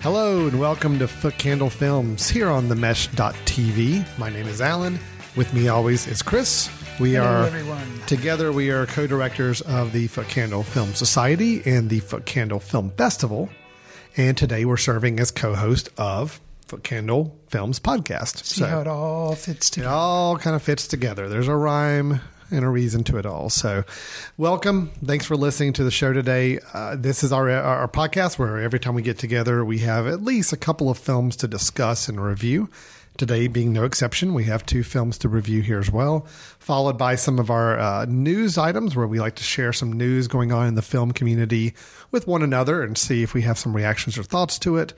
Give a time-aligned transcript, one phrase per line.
[0.00, 4.06] Hello and welcome to Foot Candle Films here on the Mesh.tv.
[4.18, 4.98] My name is Alan.
[5.36, 6.70] With me always is Chris.
[7.00, 8.00] We Hello, are everyone.
[8.06, 8.52] together.
[8.52, 13.48] We are co-directors of the Foot Candle Film Society and the Foot Candle Film Festival.
[14.16, 18.44] And today we're serving as co-host of Foot Candle Films podcast.
[18.44, 19.88] See how it all fits together.
[19.90, 21.28] It all kind of fits together.
[21.28, 23.50] There's a rhyme and a reason to it all.
[23.50, 23.84] So,
[24.36, 24.90] welcome.
[25.04, 26.58] Thanks for listening to the show today.
[26.72, 30.22] Uh, this is our our podcast where every time we get together, we have at
[30.22, 32.68] least a couple of films to discuss and review.
[33.16, 36.20] Today being no exception, we have two films to review here as well,
[36.60, 40.28] followed by some of our uh, news items where we like to share some news
[40.28, 41.74] going on in the film community
[42.12, 44.92] with one another and see if we have some reactions or thoughts to it.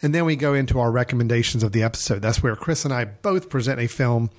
[0.00, 2.22] And then we go into our recommendations of the episode.
[2.22, 4.30] That's where Chris and I both present a film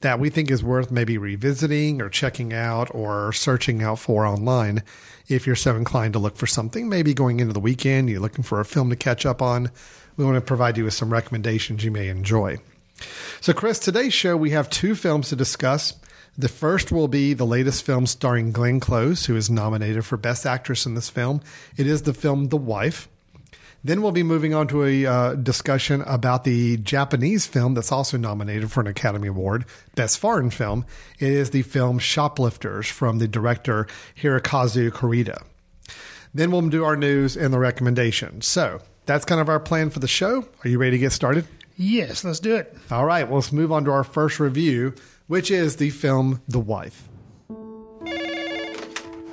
[0.00, 4.82] that we think is worth maybe revisiting or checking out or searching out for online.
[5.28, 8.44] If you're so inclined to look for something, maybe going into the weekend, you're looking
[8.44, 9.70] for a film to catch up on,
[10.16, 12.58] we want to provide you with some recommendations you may enjoy.
[13.40, 15.94] So, Chris, today's show we have two films to discuss.
[16.38, 20.46] The first will be the latest film starring Glenn Close, who is nominated for Best
[20.46, 21.40] Actress in this film.
[21.76, 23.08] It is the film The Wife.
[23.86, 28.16] Then we'll be moving on to a uh, discussion about the Japanese film that's also
[28.16, 30.84] nominated for an Academy Award, Best Foreign Film.
[31.20, 33.86] It is the film Shoplifters from the director
[34.20, 35.40] Hirokazu Kore-eda.
[36.34, 38.48] Then we'll do our news and the recommendations.
[38.48, 40.48] So that's kind of our plan for the show.
[40.64, 41.46] Are you ready to get started?
[41.76, 42.76] Yes, let's do it.
[42.90, 44.94] All right, well, let's move on to our first review,
[45.28, 47.08] which is the film The Wife.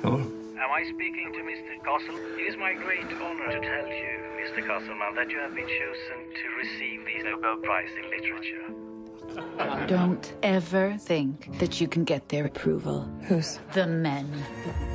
[0.04, 0.33] Am
[0.74, 1.84] I speaking to Mr.
[1.84, 2.16] Castle?
[2.36, 4.66] It is my great honor to tell you, Mr.
[4.66, 9.86] Castleman, that you have been chosen to receive the Nobel Prize in Literature.
[9.86, 13.08] Don't ever think that you can get their approval.
[13.28, 13.60] Who's?
[13.72, 14.28] The men.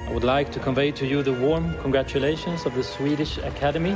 [0.10, 3.96] I would like to convey to you the warm congratulations of the Swedish Academy.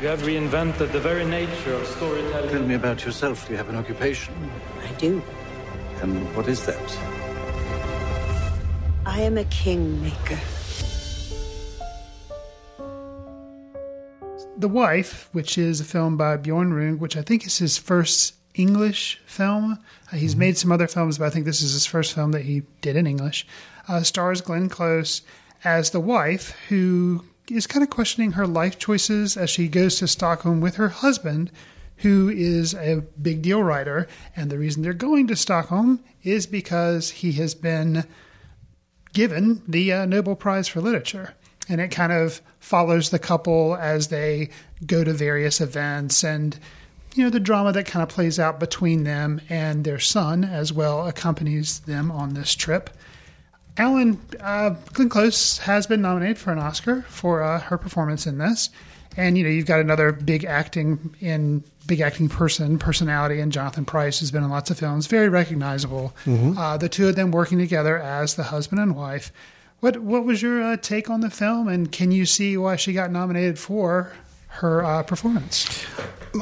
[0.00, 2.50] You have reinvented the very nature of storytelling.
[2.50, 3.48] Tell me about yourself.
[3.48, 4.32] Do you have an occupation?
[4.84, 5.20] I do.
[6.00, 6.98] And what is that?
[9.04, 10.38] I am a kingmaker.
[14.64, 18.32] The Wife, which is a film by Bjorn Runge, which I think is his first
[18.54, 19.78] English film.
[20.10, 22.46] Uh, he's made some other films, but I think this is his first film that
[22.46, 23.46] he did in English.
[23.86, 25.20] Uh, stars Glenn Close
[25.64, 30.08] as the wife who is kind of questioning her life choices as she goes to
[30.08, 31.50] Stockholm with her husband,
[31.96, 34.08] who is a big deal writer.
[34.34, 38.06] And the reason they're going to Stockholm is because he has been
[39.12, 41.34] given the uh, Nobel Prize for Literature.
[41.68, 44.50] And it kind of follows the couple as they
[44.86, 46.58] go to various events and,
[47.14, 50.72] you know, the drama that kind of plays out between them and their son as
[50.72, 52.90] well accompanies them on this trip.
[53.76, 58.38] Alan uh, Glenn Close has been nominated for an Oscar for uh, her performance in
[58.38, 58.70] this.
[59.16, 63.84] And, you know, you've got another big acting in big acting person, personality, and Jonathan
[63.84, 66.14] Pryce has been in lots of films, very recognizable.
[66.58, 69.32] Uh, the two of them working together as the husband and wife.
[69.84, 72.94] What what was your uh, take on the film, and can you see why she
[72.94, 74.14] got nominated for
[74.46, 75.84] her uh, performance?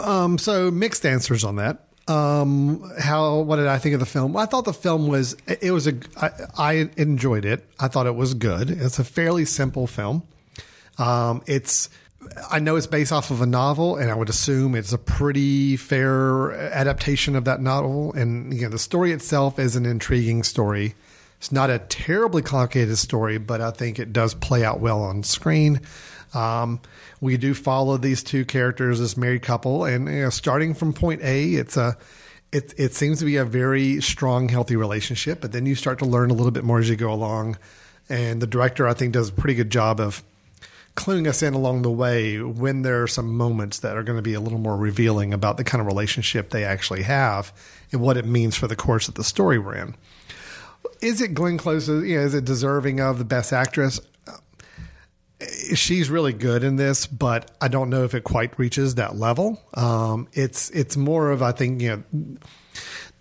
[0.00, 1.88] Um, so mixed answers on that.
[2.06, 4.36] Um, how what did I think of the film?
[4.36, 7.68] I thought the film was it was a I, I enjoyed it.
[7.80, 8.70] I thought it was good.
[8.70, 10.22] It's a fairly simple film.
[10.98, 11.90] Um, it's
[12.48, 15.76] I know it's based off of a novel, and I would assume it's a pretty
[15.76, 18.12] fair adaptation of that novel.
[18.12, 20.94] And you know, the story itself is an intriguing story.
[21.42, 25.24] It's not a terribly complicated story, but I think it does play out well on
[25.24, 25.80] screen.
[26.34, 26.80] Um,
[27.20, 31.20] we do follow these two characters, this married couple, and you know, starting from point
[31.24, 31.96] A, it's a
[32.52, 35.40] it it seems to be a very strong, healthy relationship.
[35.40, 37.58] But then you start to learn a little bit more as you go along,
[38.08, 40.22] and the director, I think, does a pretty good job of
[40.94, 44.22] cluing us in along the way when there are some moments that are going to
[44.22, 47.52] be a little more revealing about the kind of relationship they actually have
[47.90, 49.96] and what it means for the course of the story we're in.
[51.00, 51.88] Is it Glenn Close?
[51.88, 54.00] You know, is it deserving of the best actress?
[55.74, 59.60] She's really good in this, but I don't know if it quite reaches that level.
[59.74, 62.36] Um, it's it's more of I think you know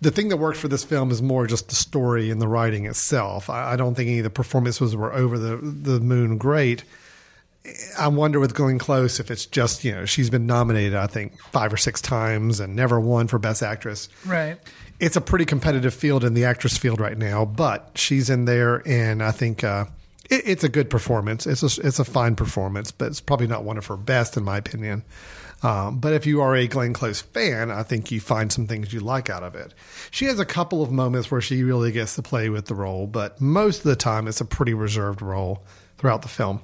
[0.00, 2.86] the thing that worked for this film is more just the story and the writing
[2.86, 3.50] itself.
[3.50, 6.84] I, I don't think any of the performances were over the the moon great
[7.98, 11.40] I wonder with Glenn Close if it's just you know she's been nominated I think
[11.52, 14.08] five or six times and never won for Best Actress.
[14.26, 14.58] Right.
[15.02, 18.86] It's a pretty competitive field in the actress field right now, but she's in there,
[18.86, 19.86] and I think uh,
[20.30, 21.44] it, it's a good performance.
[21.44, 24.44] It's a it's a fine performance, but it's probably not one of her best in
[24.44, 25.02] my opinion.
[25.64, 28.92] Um, but if you are a Glenn Close fan, I think you find some things
[28.92, 29.74] you like out of it.
[30.12, 33.08] She has a couple of moments where she really gets to play with the role,
[33.08, 35.64] but most of the time it's a pretty reserved role
[35.98, 36.60] throughout the film.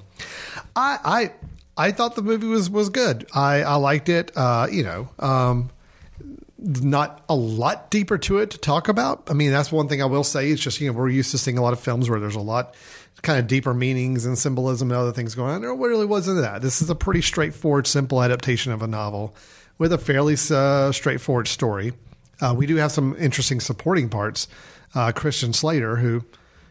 [0.76, 1.32] I
[1.76, 3.26] I, I thought the movie was was good.
[3.35, 4.31] I I liked it.
[4.37, 5.08] Uh, you know.
[5.19, 5.70] Um,
[6.58, 9.31] not a lot deeper to it to talk about.
[9.31, 10.50] I mean, that's one thing I will say.
[10.50, 12.40] It's just, you know, we're used to seeing a lot of films where there's a
[12.40, 12.75] lot
[13.22, 15.60] kind of deeper meanings and symbolism and other things going on.
[15.60, 16.62] There really wasn't that.
[16.62, 19.34] This is a pretty straightforward, simple adaptation of a novel
[19.78, 21.93] with a fairly uh, straightforward story.
[22.40, 24.49] Uh, we do have some interesting supporting parts.
[24.94, 26.25] Uh, Christian Slater, who,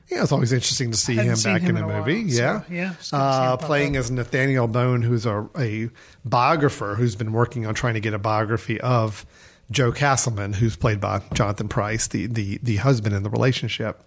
[0.10, 2.24] yeah, it's always interesting to see him back him in a in a movie.
[2.24, 2.62] while, so, yeah.
[2.70, 4.00] yeah, it's good to see him Uh, playing up.
[4.00, 5.90] as Nathaniel Bone, who's a, a
[6.26, 9.26] biographer who's been working on trying to get a biography of
[9.72, 14.02] Joe Castleman, who's played by Jonathan Pryce, the, the, the husband in the relationship.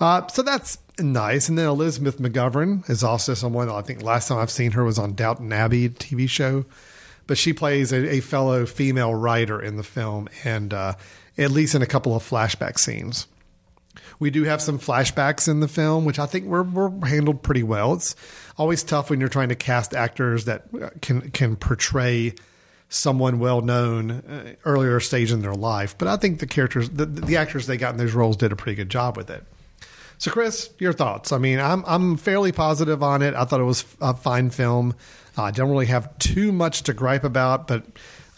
[0.00, 1.48] Uh, so that's nice.
[1.48, 4.98] And then Elizabeth McGovern is also someone I think last time I've seen her was
[4.98, 6.64] on Downton Abbey TV show,
[7.26, 10.94] but she plays a, a fellow female writer in the film, and uh,
[11.38, 13.26] at least in a couple of flashback scenes.
[14.18, 17.62] We do have some flashbacks in the film, which I think were, were handled pretty
[17.62, 17.94] well.
[17.94, 18.14] It's
[18.56, 20.64] always tough when you're trying to cast actors that
[21.00, 22.34] can can portray
[22.92, 25.96] someone well known uh, earlier stage in their life.
[25.96, 28.56] But I think the characters, the, the actors they got in those roles, did a
[28.56, 29.44] pretty good job with it.
[30.18, 31.32] So, Chris, your thoughts?
[31.32, 33.34] I mean, I'm I'm fairly positive on it.
[33.34, 34.94] I thought it was a fine film.
[35.36, 37.84] I don't really have too much to gripe about, but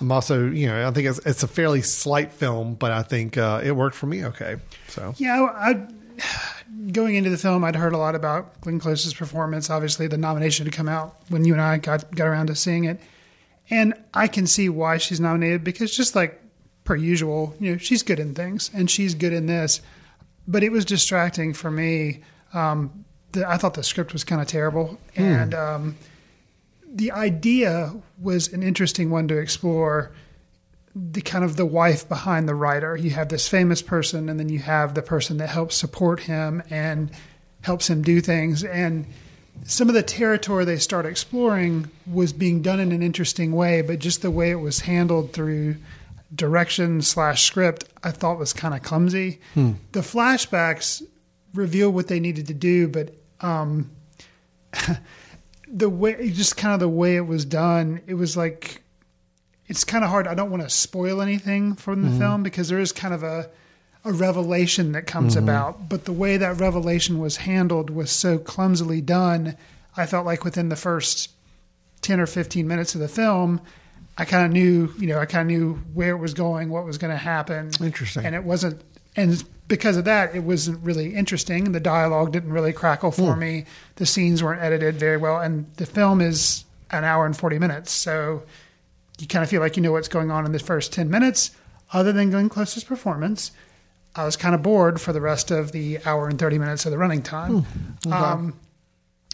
[0.00, 3.36] I'm also, you know, I think it's, it's a fairly slight film, but I think
[3.36, 4.24] uh, it worked for me.
[4.24, 4.56] Okay,
[4.88, 5.86] so Yeah, I-
[6.92, 9.68] going into the film, I'd heard a lot about Glenn Close's performance.
[9.70, 12.84] Obviously, the nomination had come out when you and I got got around to seeing
[12.84, 13.00] it,
[13.70, 16.40] and I can see why she's nominated because just like
[16.84, 19.80] per usual, you know, she's good in things and she's good in this,
[20.46, 22.20] but it was distracting for me.
[22.52, 25.96] Um, the, I thought the script was kind of terrible, and um,
[26.86, 30.12] the idea was an interesting one to explore
[30.94, 32.96] the kind of the wife behind the writer.
[32.96, 36.62] You have this famous person, and then you have the person that helps support him
[36.70, 37.10] and
[37.62, 38.62] helps him do things.
[38.62, 39.06] And
[39.62, 43.98] some of the territory they start exploring was being done in an interesting way, but
[43.98, 45.76] just the way it was handled through
[46.34, 49.40] direction slash script, I thought was kind of clumsy.
[49.92, 51.02] The flashbacks
[51.54, 53.90] reveal what they needed to do, but um,
[55.68, 58.82] the way just kind of the way it was done, it was like
[59.66, 60.26] it's kind of hard.
[60.26, 63.48] I don't want to spoil anything from the film because there is kind of a
[64.04, 65.44] a revelation that comes mm-hmm.
[65.44, 69.56] about, but the way that revelation was handled was so clumsily done.
[69.96, 71.30] I felt like within the first
[72.02, 73.60] 10 or 15 minutes of the film,
[74.16, 76.84] I kind of knew, you know, I kind of knew where it was going, what
[76.84, 77.70] was going to happen.
[77.80, 78.24] Interesting.
[78.24, 78.82] And it wasn't,
[79.16, 81.72] and because of that, it wasn't really interesting.
[81.72, 83.40] The dialogue didn't really crackle for hmm.
[83.40, 83.64] me.
[83.96, 85.40] The scenes weren't edited very well.
[85.40, 87.90] And the film is an hour and 40 minutes.
[87.90, 88.42] So
[89.18, 91.52] you kind of feel like you know what's going on in the first 10 minutes.
[91.92, 93.52] Other than Glenn Close's performance,
[94.16, 96.92] I was kind of bored for the rest of the hour and 30 minutes of
[96.92, 97.62] the running time.
[97.62, 98.54] Hmm, um,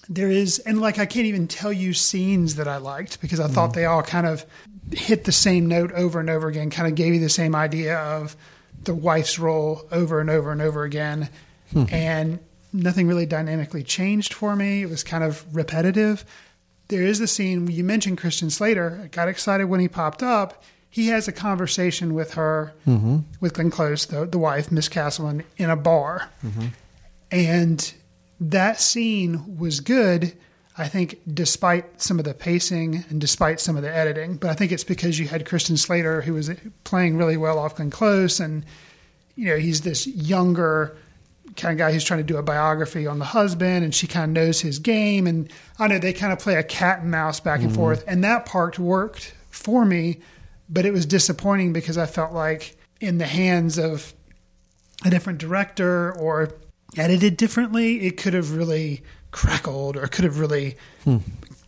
[0.09, 3.47] there is, and like I can't even tell you scenes that I liked because I
[3.47, 3.53] hmm.
[3.53, 4.45] thought they all kind of
[4.91, 7.99] hit the same note over and over again, kind of gave you the same idea
[7.99, 8.37] of
[8.85, 11.29] the wife's role over and over and over again.
[11.73, 11.85] Hmm.
[11.91, 12.39] And
[12.73, 14.83] nothing really dynamically changed for me.
[14.83, 16.25] It was kind of repetitive.
[16.89, 19.01] There is the scene you mentioned Christian Slater.
[19.05, 20.65] I got excited when he popped up.
[20.91, 23.19] He has a conversation with her, mm-hmm.
[23.41, 26.29] with Glenn Close, the, the wife, Miss Castleman, in a bar.
[26.45, 26.67] Mm-hmm.
[27.31, 27.95] And
[28.41, 30.37] that scene was good,
[30.77, 34.37] I think, despite some of the pacing and despite some of the editing.
[34.37, 36.51] But I think it's because you had Christian Slater, who was
[36.83, 38.65] playing really well off Glenn Close, and
[39.37, 40.97] you know he's this younger
[41.57, 44.25] kind of guy who's trying to do a biography on the husband, and she kind
[44.25, 45.27] of knows his game.
[45.27, 47.77] And I know they kind of play a cat and mouse back and mm-hmm.
[47.77, 50.21] forth, and that part worked for me,
[50.71, 54.15] but it was disappointing because I felt like in the hands of
[55.05, 56.53] a different director or
[56.97, 61.19] edited differently, it could have really crackled or could have really hmm.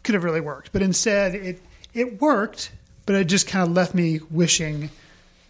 [0.03, 0.73] could have really worked.
[0.73, 1.61] But instead, it
[1.95, 2.73] it worked,
[3.07, 4.91] but it just kind of left me wishing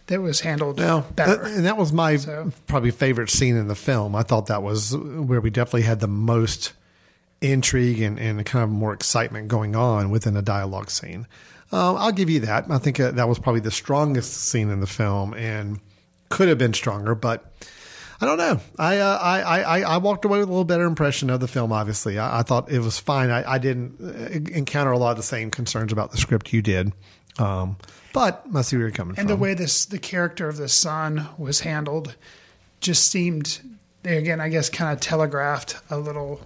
[0.07, 1.37] that it was handled Well, better.
[1.37, 4.15] that- and that was my So- probably favorite scene in the film.
[4.15, 6.73] I thought that was where we definitely had the most
[7.41, 11.27] intrigue and, and kind of more excitement going on within a dialogue scene.
[11.73, 12.69] Uh, I'll give you that.
[12.69, 15.79] I think uh, that was probably the strongest scene in the film and
[16.29, 17.51] could have been stronger, but
[18.21, 18.59] I don't know.
[18.77, 21.71] I, uh, I, I, I walked away with a little better impression of the film.
[21.71, 23.31] Obviously, I, I thought it was fine.
[23.31, 26.61] I, I didn't uh, encounter a lot of the same concerns about the script you
[26.61, 26.93] did.
[27.39, 27.77] Um,
[28.13, 29.21] but I see where you're coming and from.
[29.21, 32.15] And the way this the character of the son was handled
[32.79, 33.59] just seemed
[34.05, 36.41] again i guess kind of telegraphed a little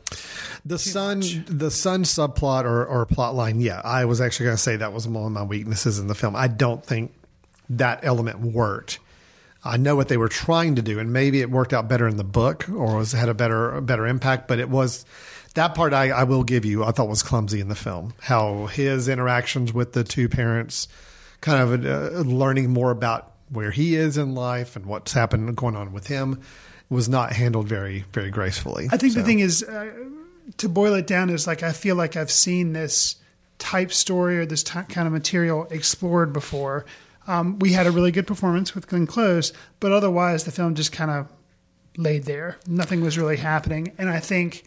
[0.68, 3.62] the son, the son subplot or, or plot line.
[3.62, 6.16] Yeah, I was actually going to say that was one of my weaknesses in the
[6.16, 6.36] film.
[6.36, 7.14] I don't think
[7.70, 9.00] that element worked.
[9.64, 12.18] I know what they were trying to do, and maybe it worked out better in
[12.18, 14.48] the book or was had a better a better impact.
[14.48, 15.06] But it was
[15.56, 16.84] that part I, I will give you.
[16.84, 18.14] I thought was clumsy in the film.
[18.22, 20.88] How his interactions with the two parents,
[21.40, 25.76] kind of uh, learning more about where he is in life and what's happened going
[25.76, 26.42] on with him,
[26.89, 28.88] was not handled very very gracefully.
[28.91, 29.91] I think the thing is, uh,
[30.58, 33.15] to boil it down, is like I feel like I've seen this
[33.60, 36.86] type story or this ty kind of material explored before.
[37.27, 40.91] Um, we had a really good performance with Glenn Close, but otherwise the film just
[40.94, 41.32] kind of
[41.98, 42.58] laid there.
[42.67, 44.63] Nothing was really happening, and I think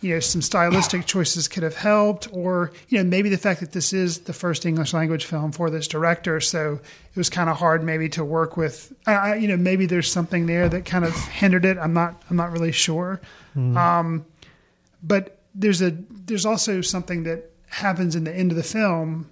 [0.00, 3.72] you know some stylistic choices could have helped, or you know maybe the fact that
[3.72, 7.56] this is the first English language film for this director, so it was kind of
[7.56, 8.92] hard maybe to work with.
[9.06, 11.78] I, you know maybe there's something there that kind of hindered it.
[11.78, 13.20] I'm not I'm not really sure.
[13.76, 14.24] Um,
[15.02, 19.28] but there's a there's also something that happens in the end of the film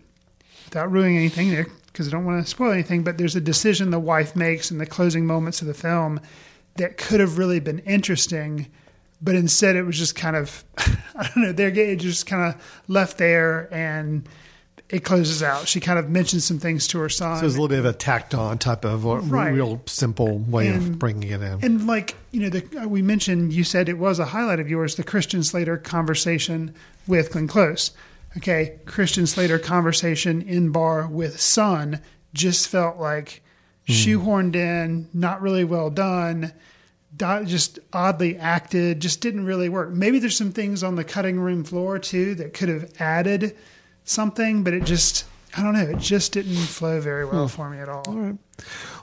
[0.64, 3.04] without ruining anything there because I don't want to spoil anything.
[3.04, 6.20] But there's a decision the wife makes in the closing moments of the film
[6.76, 8.66] that could have really been interesting,
[9.23, 11.52] but instead it was just kind of I don't know.
[11.52, 14.28] They're it just kind of left there and.
[14.88, 15.66] It closes out.
[15.66, 17.38] She kind of mentions some things to her son.
[17.38, 19.50] So it was a little bit of a tacked on type of Right.
[19.50, 21.58] real simple way of bringing it in.
[21.64, 24.70] And like you know, the, uh, we mentioned you said it was a highlight of
[24.70, 26.73] yours, the Christian Slater conversation
[27.08, 27.90] with Glenn Close.
[28.37, 32.00] Okay, Christian Slater conversation in bar with son
[32.32, 33.42] just felt like
[33.88, 36.52] shoehorned in, not really well done,
[37.16, 39.90] just oddly acted, just didn't really work.
[39.90, 43.56] Maybe there's some things on the cutting room floor too that could have added
[44.04, 45.25] something, but it just
[45.56, 48.37] I don't know, it just didn't flow very well for me at all.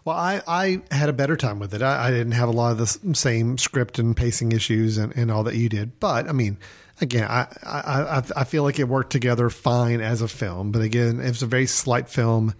[0.05, 1.81] Well, I, I had a better time with it.
[1.81, 5.31] I, I didn't have a lot of the same script and pacing issues and, and
[5.31, 5.99] all that you did.
[5.99, 6.57] But I mean,
[7.01, 10.71] again, I, I, I- I feel like it worked together fine as a film.
[10.71, 12.53] But again, it's a very slight film.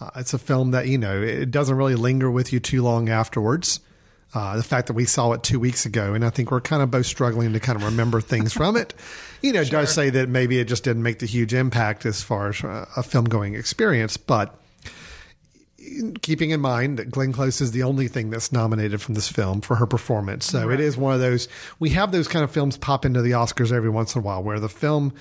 [0.00, 3.08] Uh, it's a film that, you know, it doesn't really linger with you too long
[3.08, 3.80] afterwards.
[4.34, 6.82] Uh, the fact that we saw it two weeks ago, and I think we're kind
[6.82, 8.94] of both struggling to kind of remember things from it,
[9.42, 12.48] you know, does say that maybe it just didn't make the huge impact as far
[12.48, 14.16] as uh, a film going experience.
[14.16, 14.58] But
[16.22, 19.60] keeping in mind that Glenn Close is the only thing that's nominated from this film
[19.60, 20.46] for her performance.
[20.46, 21.48] So it is one of those,
[21.78, 24.42] we have those kind of films pop into the Oscars every once in a while
[24.42, 25.12] where the film,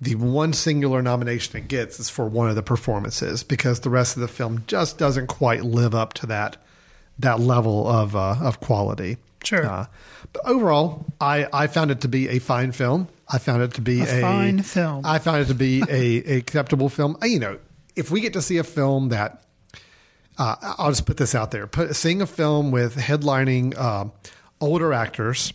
[0.00, 4.16] the one singular nomination it gets is for one of the performances because the rest
[4.16, 6.56] of the film just doesn't quite live up to that,
[7.18, 9.18] that level of, uh, of quality.
[9.44, 9.66] Sure.
[9.66, 9.86] Uh,
[10.32, 13.08] but overall, I, I found it to be a fine film.
[13.28, 15.04] I found it to be A a, fine film.
[15.04, 17.16] I found it to be a, a acceptable film.
[17.22, 17.58] You know,
[17.96, 19.42] if we get to see a film that
[20.38, 21.66] uh, I'll just put this out there.
[21.66, 24.06] Put, seeing a film with headlining uh,
[24.60, 25.52] older actors,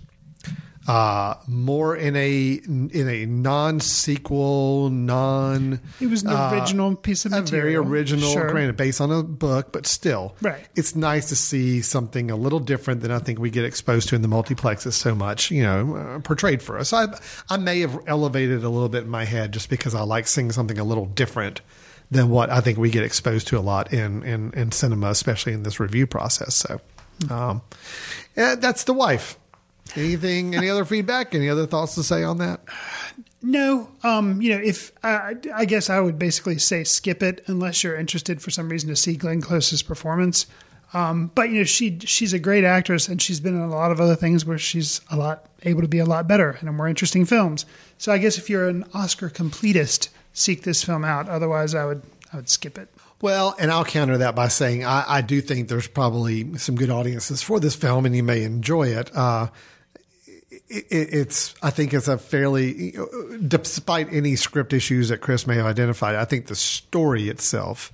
[0.88, 5.80] uh, more in a in a non sequel, non.
[6.02, 7.62] It was an uh, original piece of a material.
[7.63, 8.50] very original, Sure.
[8.50, 10.68] granted based on a book, but still, Right.
[10.75, 14.16] It's nice to see something a little different than I think we get exposed to
[14.16, 15.52] in the multiplexes so much.
[15.52, 16.92] You know, uh, portrayed for us.
[16.94, 17.08] I
[17.50, 20.52] I may have elevated a little bit in my head just because I like seeing
[20.52, 21.62] something a little different
[22.12, 25.54] than what I think we get exposed to a lot in in, in cinema, especially
[25.54, 26.56] in this review process.
[26.56, 26.82] So,
[27.30, 27.62] um,
[28.36, 29.38] that's the wife.
[29.96, 30.56] Anything?
[30.56, 31.36] Any other feedback?
[31.36, 32.62] Any other thoughts to say on that?
[33.42, 37.84] No, um, you know, if I, I guess I would basically say skip it unless
[37.84, 40.48] you're interested for some reason to see Glenn Close's performance.
[40.94, 43.92] Um, but you know, she she's a great actress, and she's been in a lot
[43.92, 46.75] of other things where she's a lot able to be a lot better and in
[46.75, 47.66] more interesting films.
[47.98, 51.28] So I guess if you're an Oscar completist, seek this film out.
[51.28, 52.90] Otherwise, I would I would skip it.
[53.24, 56.89] Well, and I'll counter that by saying I, I do think there's probably some good
[56.89, 59.15] audiences for this film, and you may enjoy it.
[59.15, 59.48] Uh,
[60.51, 62.98] it, it's I think it's a fairly,
[63.48, 67.94] despite any script issues that Chris may have identified, I think the story itself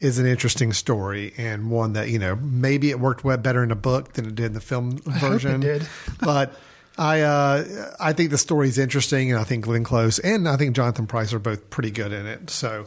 [0.00, 3.76] is an interesting story and one that you know maybe it worked better in a
[3.76, 5.60] book than it did in the film version.
[5.60, 5.86] did.
[6.20, 6.52] but
[6.98, 10.74] I uh, I think the story's interesting, and I think Glenn Close and I think
[10.74, 12.50] Jonathan Pryce are both pretty good in it.
[12.50, 12.86] So.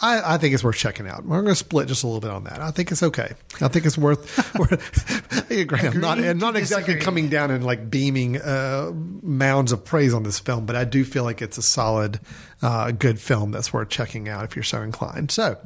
[0.00, 1.24] I, I think it's worth checking out.
[1.24, 2.60] We're going to split just a little bit on that.
[2.60, 3.32] I think it's okay.
[3.60, 4.54] I think it's worth.
[4.58, 5.80] worth I agree.
[5.80, 7.04] I'm not, not exactly disagree.
[7.04, 11.04] coming down and like beaming uh, mounds of praise on this film, but I do
[11.04, 12.20] feel like it's a solid,
[12.62, 15.30] uh, good film that's worth checking out if you're so inclined.
[15.32, 15.56] So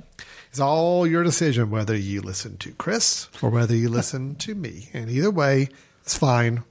[0.48, 4.88] it's all your decision whether you listen to Chris or whether you listen to me.
[4.94, 5.68] And either way,
[6.02, 6.64] It's fine.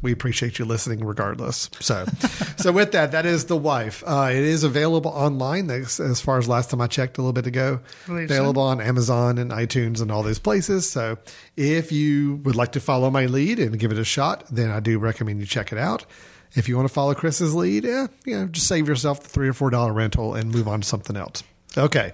[0.00, 1.70] We appreciate you listening regardless.
[1.80, 2.04] So,
[2.56, 4.04] so with that, that is the wife.
[4.06, 5.68] Uh, it is available online.
[5.70, 8.34] As, as far as last time I checked a little bit ago, Believe so.
[8.36, 10.88] available on Amazon and iTunes and all those places.
[10.88, 11.18] So,
[11.56, 14.78] if you would like to follow my lead and give it a shot, then I
[14.78, 16.06] do recommend you check it out.
[16.54, 19.48] If you want to follow Chris's lead, yeah, you know, just save yourself the three
[19.48, 21.42] or four dollar rental and move on to something else.
[21.76, 22.12] Okay,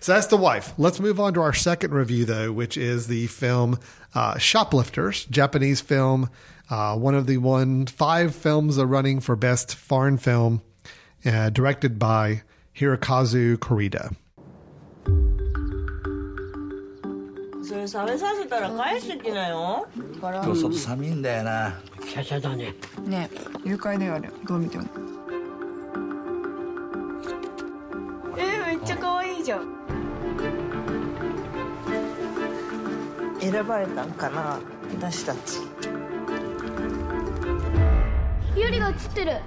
[0.00, 0.72] so that's the wife.
[0.78, 3.80] Let's move on to our second review, though, which is the film
[4.14, 6.30] uh, Shoplifters, Japanese film,
[6.72, 10.62] uh, one of the one five films are running for best foreign film,
[11.26, 12.40] uh, directed by
[12.74, 14.10] Hirokazu Kore-eda.
[33.42, 34.60] 選ばれたんかな
[34.94, 35.58] 私たち。
[38.55, 39.41] ユリが映ってる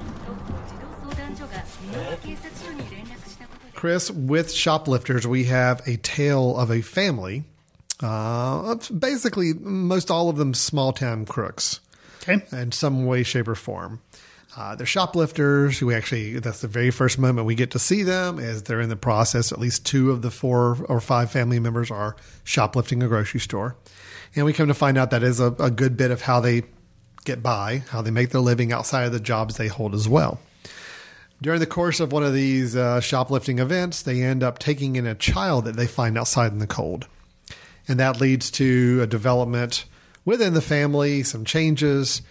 [3.74, 7.44] Chris, with Shoplifters, we have a tale of a family.
[8.02, 11.80] Uh, of basically, most all of them small town crooks.
[12.22, 12.44] Okay.
[12.52, 14.00] In some way, shape, or form.
[14.56, 18.38] Uh, they're shoplifters who actually, that's the very first moment we get to see them
[18.38, 19.52] as they're in the process.
[19.52, 23.76] At least two of the four or five family members are shoplifting a grocery store.
[24.34, 26.64] And we come to find out that is a, a good bit of how they
[27.25, 30.39] get by, how they make their living outside of the jobs they hold as well.
[31.41, 35.05] During the course of one of these uh, shoplifting events, they end up taking in
[35.05, 37.07] a child that they find outside in the cold.
[37.87, 39.85] And that leads to a development
[40.23, 42.21] within the family, some changes,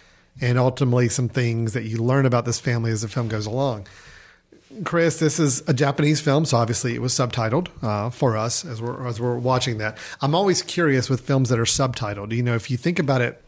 [0.40, 3.86] and ultimately some things that you learn about this family as the film goes along.
[4.82, 8.82] Chris, this is a Japanese film, so obviously it was subtitled uh, for us as
[8.82, 9.96] we're as we're watching that.
[10.20, 12.32] I'm always curious with films that are subtitled.
[12.32, 13.43] You know, if you think about it,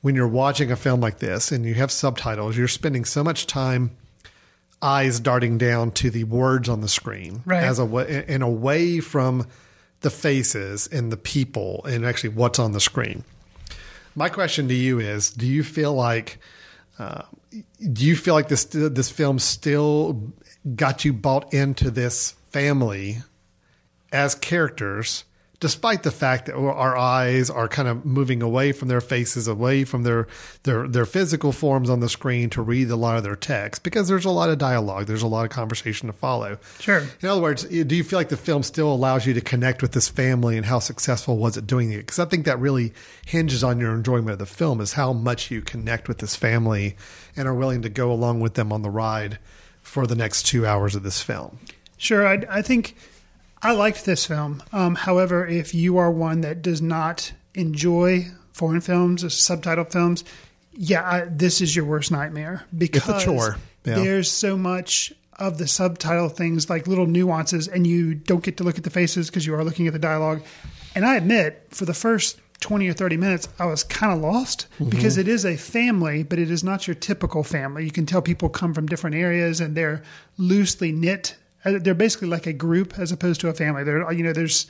[0.00, 3.46] when you're watching a film like this and you have subtitles, you're spending so much
[3.46, 3.90] time
[4.80, 7.64] eyes darting down to the words on the screen Right.
[7.64, 9.46] as a way and away from
[10.00, 13.24] the faces and the people and actually what's on the screen.
[14.14, 16.38] My question to you is: Do you feel like
[16.98, 17.22] uh,
[17.92, 20.32] do you feel like this this film still
[20.76, 23.18] got you bought into this family
[24.12, 25.24] as characters,
[25.60, 29.84] despite the fact that our eyes are kind of moving away from their faces, away
[29.84, 30.28] from their
[30.62, 34.08] their their physical forms on the screen to read a lot of their text, because
[34.08, 36.58] there's a lot of dialogue, there's a lot of conversation to follow.
[36.78, 37.02] Sure.
[37.20, 39.92] In other words, do you feel like the film still allows you to connect with
[39.92, 41.98] this family and how successful was it doing it?
[41.98, 42.92] Because I think that really
[43.26, 46.96] hinges on your enjoyment of the film is how much you connect with this family
[47.36, 49.38] and are willing to go along with them on the ride
[49.82, 51.58] for the next two hours of this film.
[51.96, 52.94] Sure, I, I think
[53.62, 54.62] I liked this film.
[54.72, 60.24] Um, however, if you are one that does not enjoy foreign films, or subtitle films,
[60.72, 63.56] yeah, I, this is your worst nightmare because chore.
[63.84, 63.96] Yeah.
[63.96, 68.64] there's so much of the subtitle things like little nuances, and you don't get to
[68.64, 70.42] look at the faces because you are looking at the dialogue.
[70.94, 74.66] And I admit, for the first 20 or 30 minutes, I was kind of lost
[74.88, 77.84] because it is a family, but it is not your typical family.
[77.84, 80.02] You can tell people come from different areas and they're
[80.38, 81.36] loosely knit.
[81.64, 83.84] Uh, They're basically like a group as opposed to a family.
[83.84, 84.66] They're, you know, there's,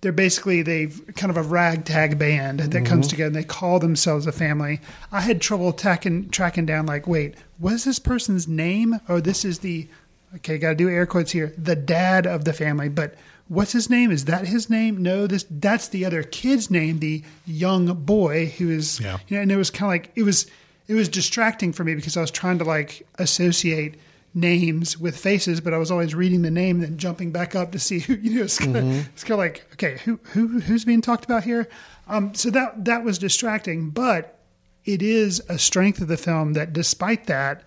[0.00, 4.26] they're basically they've kind of a ragtag band that comes together and they call themselves
[4.26, 4.80] a family.
[5.10, 9.00] I had trouble tracking tracking down like, wait, what is this person's name?
[9.08, 9.88] Oh, this is the
[10.36, 11.54] okay, got to do air quotes here.
[11.56, 13.14] The dad of the family, but
[13.48, 14.10] what's his name?
[14.10, 15.02] Is that his name?
[15.02, 19.00] No, this that's the other kid's name, the young boy who is.
[19.00, 19.18] Yeah.
[19.28, 20.46] You know, and it was kind of like it was
[20.88, 23.98] it was distracting for me because I was trying to like associate
[24.36, 27.78] names with faces, but I was always reading the name then jumping back up to
[27.78, 28.42] see who you know.
[28.42, 28.76] It's kind
[29.24, 31.68] kind of like okay, who who who's being talked about here?
[32.06, 34.38] Um, so that that was distracting, but
[34.84, 37.64] it is a strength of the film that despite that.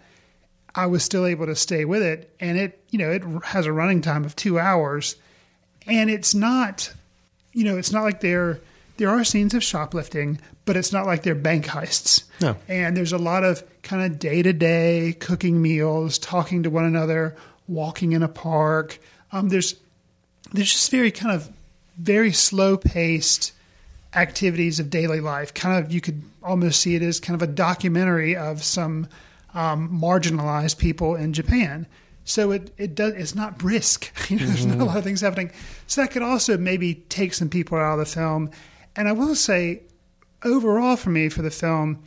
[0.76, 3.74] I was still able to stay with it, and it you know it has a
[3.74, 5.16] running time of two hours,
[5.88, 6.94] and it's not
[7.54, 8.62] you know it's not like there
[9.00, 12.26] there are scenes of shoplifting, but it's not like they're bank heists.
[12.42, 12.58] No.
[12.68, 16.84] And there's a lot of kind of day to day cooking meals, talking to one
[16.84, 17.36] another,
[17.66, 19.00] walking in a park.
[19.32, 19.76] Um, there's
[20.52, 21.50] there's just very kind of
[21.98, 23.54] very slow paced
[24.14, 25.54] activities of daily life.
[25.54, 29.08] Kind of you could almost see it as kind of a documentary of some
[29.54, 31.88] um, marginalized people in Japan.
[32.26, 34.12] So it it does it's not brisk.
[34.30, 35.52] You know, there's not a lot of things happening.
[35.88, 38.52] So that could also maybe take some people out of the film.
[39.00, 39.84] And I will say,
[40.44, 42.04] overall for me for the film,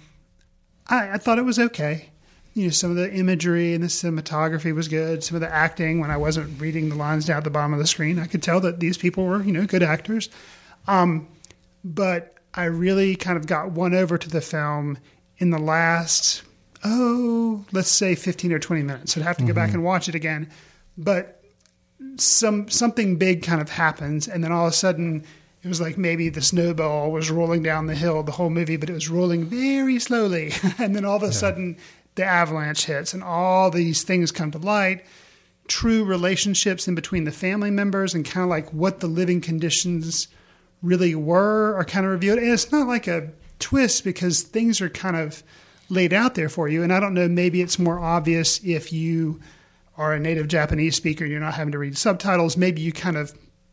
[0.88, 2.10] I, I thought it was okay.
[2.52, 5.24] You know, some of the imagery and the cinematography was good.
[5.24, 7.78] Some of the acting, when I wasn't reading the lines down at the bottom of
[7.78, 10.28] the screen, I could tell that these people were, you know, good actors.
[10.86, 11.28] Um,
[11.82, 14.98] but I really kind of got won over to the film
[15.38, 16.42] in the last,
[16.84, 19.16] oh, let's say 15 or 20 minutes.
[19.16, 20.50] I'd have to go back and watch it again.
[20.98, 21.42] But
[22.16, 25.24] some something big kind of happens, and then all of a sudden,
[25.62, 28.90] it was like maybe the snowball was rolling down the hill the whole movie, but
[28.90, 30.52] it was rolling very slowly.
[30.78, 31.76] and then all of a sudden,
[32.14, 35.04] the avalanche hits, and all these things come to light
[35.68, 40.28] true relationships in between the family members and kind of like what the living conditions
[40.82, 42.38] really were are kind of revealed.
[42.38, 45.42] And it's not like a twist because things are kind of
[45.88, 46.82] laid out there for you.
[46.82, 49.40] And I don't know, maybe it's more obvious if you
[49.96, 52.56] are a native Japanese speaker and you're not having to read subtitles.
[52.56, 53.32] Maybe you kind of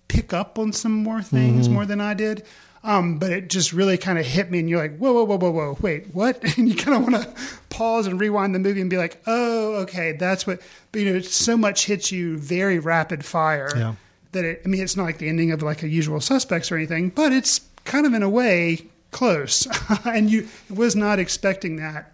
[0.10, 1.72] pick up on some more things Mhm.
[1.72, 2.43] more than I did.
[2.84, 5.36] Um, but it just really kind of hit me, and you're like, whoa, whoa, whoa,
[5.38, 6.41] whoa, whoa, wait, what?
[6.58, 7.30] And you kind of want to
[7.69, 10.62] pause and rewind the movie and be like, oh, okay, that's what.
[10.91, 13.95] But you know, so much hits you very rapid fire Yeah.
[14.32, 14.62] that it.
[14.63, 17.34] I mean, it's not like the ending of like a Usual Suspects or anything, but
[17.34, 18.80] it's kind of in a way
[19.12, 19.67] close,
[20.06, 22.13] and you was not expecting that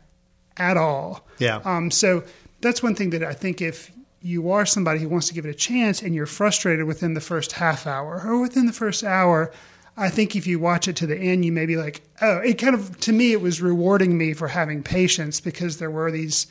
[0.58, 1.28] at all.
[1.38, 1.60] Yeah.
[1.64, 2.24] Um, so
[2.62, 3.92] that's one thing that I think if
[4.26, 7.22] you are somebody who wants to give it a chance and you're frustrated within the
[7.22, 9.52] first half hour or within the first hour,
[9.96, 12.56] I think if you watch it to the end, you may be like, oh, it
[12.56, 16.48] kind of, to me, it was rewarding me for having patience because there were these,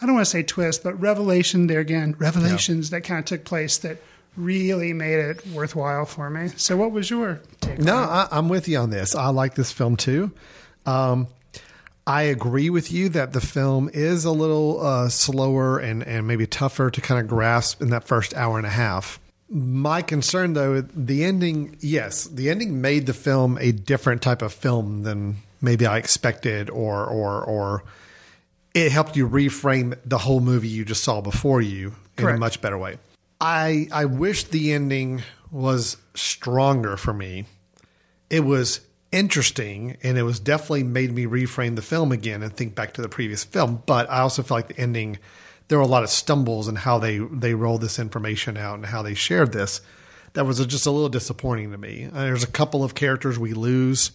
[0.00, 3.44] I don't want to say twists, but revelation there again, revelations that kind of took
[3.44, 3.98] place that
[4.38, 6.48] really made it worthwhile for me.
[6.56, 7.78] So what was your take?
[7.78, 9.14] No, I, I'm with you on this.
[9.14, 10.32] I like this film too.
[10.86, 11.26] Um,
[12.08, 16.46] I agree with you that the film is a little uh, slower and, and maybe
[16.46, 19.20] tougher to kind of grasp in that first hour and a half.
[19.50, 24.54] My concern, though, the ending, yes, the ending made the film a different type of
[24.54, 27.84] film than maybe I expected, or or or
[28.72, 32.62] it helped you reframe the whole movie you just saw before you in a much
[32.62, 32.96] better way.
[33.40, 37.44] I I wish the ending was stronger for me.
[38.30, 42.74] It was interesting and it was definitely made me reframe the film again and think
[42.74, 43.82] back to the previous film.
[43.86, 45.18] But I also felt like the ending
[45.68, 48.86] there were a lot of stumbles in how they they rolled this information out and
[48.86, 49.80] how they shared this.
[50.34, 52.08] That was just a little disappointing to me.
[52.12, 54.12] Uh, There's a couple of characters we lose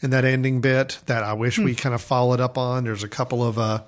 [0.00, 2.84] in that ending bit that I wish we kind of followed up on.
[2.84, 3.82] There's a couple of uh,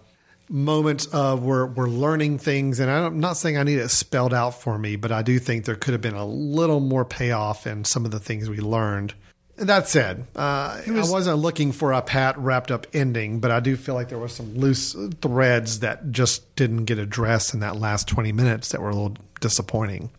[0.48, 4.60] moments of where we're learning things, and I'm not saying I need it spelled out
[4.60, 7.84] for me, but I do think there could have been a little more payoff in
[7.84, 9.14] some of the things we learned.
[9.58, 13.60] That said, uh, was- I wasn't looking for a pat wrapped up ending, but I
[13.60, 17.76] do feel like there were some loose threads that just didn't get addressed in that
[17.76, 20.10] last 20 minutes that were a little disappointing.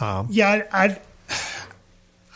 [0.00, 0.98] Um, Yeah, I,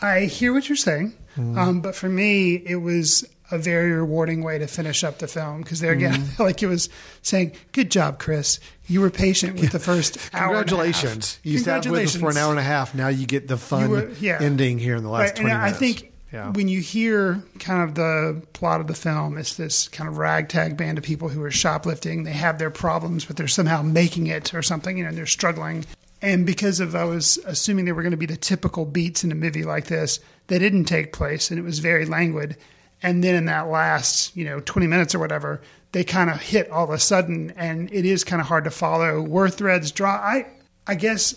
[0.01, 1.57] I, I hear what you're saying, Mhm.
[1.57, 5.61] um, but for me, it was a very rewarding way to finish up the film
[5.61, 6.39] because there again, I Mhm.
[6.39, 6.89] like it was
[7.21, 8.59] saying, "Good job, Chris.
[8.87, 11.39] You were patient with the first hour." and a half." Congratulations.
[11.43, 12.93] You sat with us for an hour and a half.
[12.95, 14.39] Now you get the fun were- yeah.
[14.41, 15.77] ending here in the last Right, 20 and minutes.
[15.77, 16.51] I think Yeah.
[16.51, 20.75] when you hear kind of the plot of the film, it's this kind of ragtag
[20.75, 22.23] band of people who are shoplifting.
[22.23, 25.25] They have their problems, but they're somehow making it or something, you know, and they're
[25.25, 25.85] struggling.
[26.21, 29.31] And because of, I was assuming they were going to be the typical beats in
[29.31, 32.57] a movie like this, they didn't take place and it was very languid.
[33.03, 35.61] And then in that last, you know, 20 minutes or whatever,
[35.91, 38.71] they kind of hit all of a sudden and it is kind of hard to
[38.71, 39.21] follow.
[39.21, 40.21] Were threads drop?
[40.21, 40.47] I,
[40.87, 41.35] I guess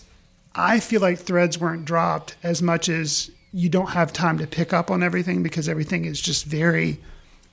[0.54, 4.72] I feel like threads weren't dropped as much as you don't have time to pick
[4.72, 7.00] up on everything because everything is just very,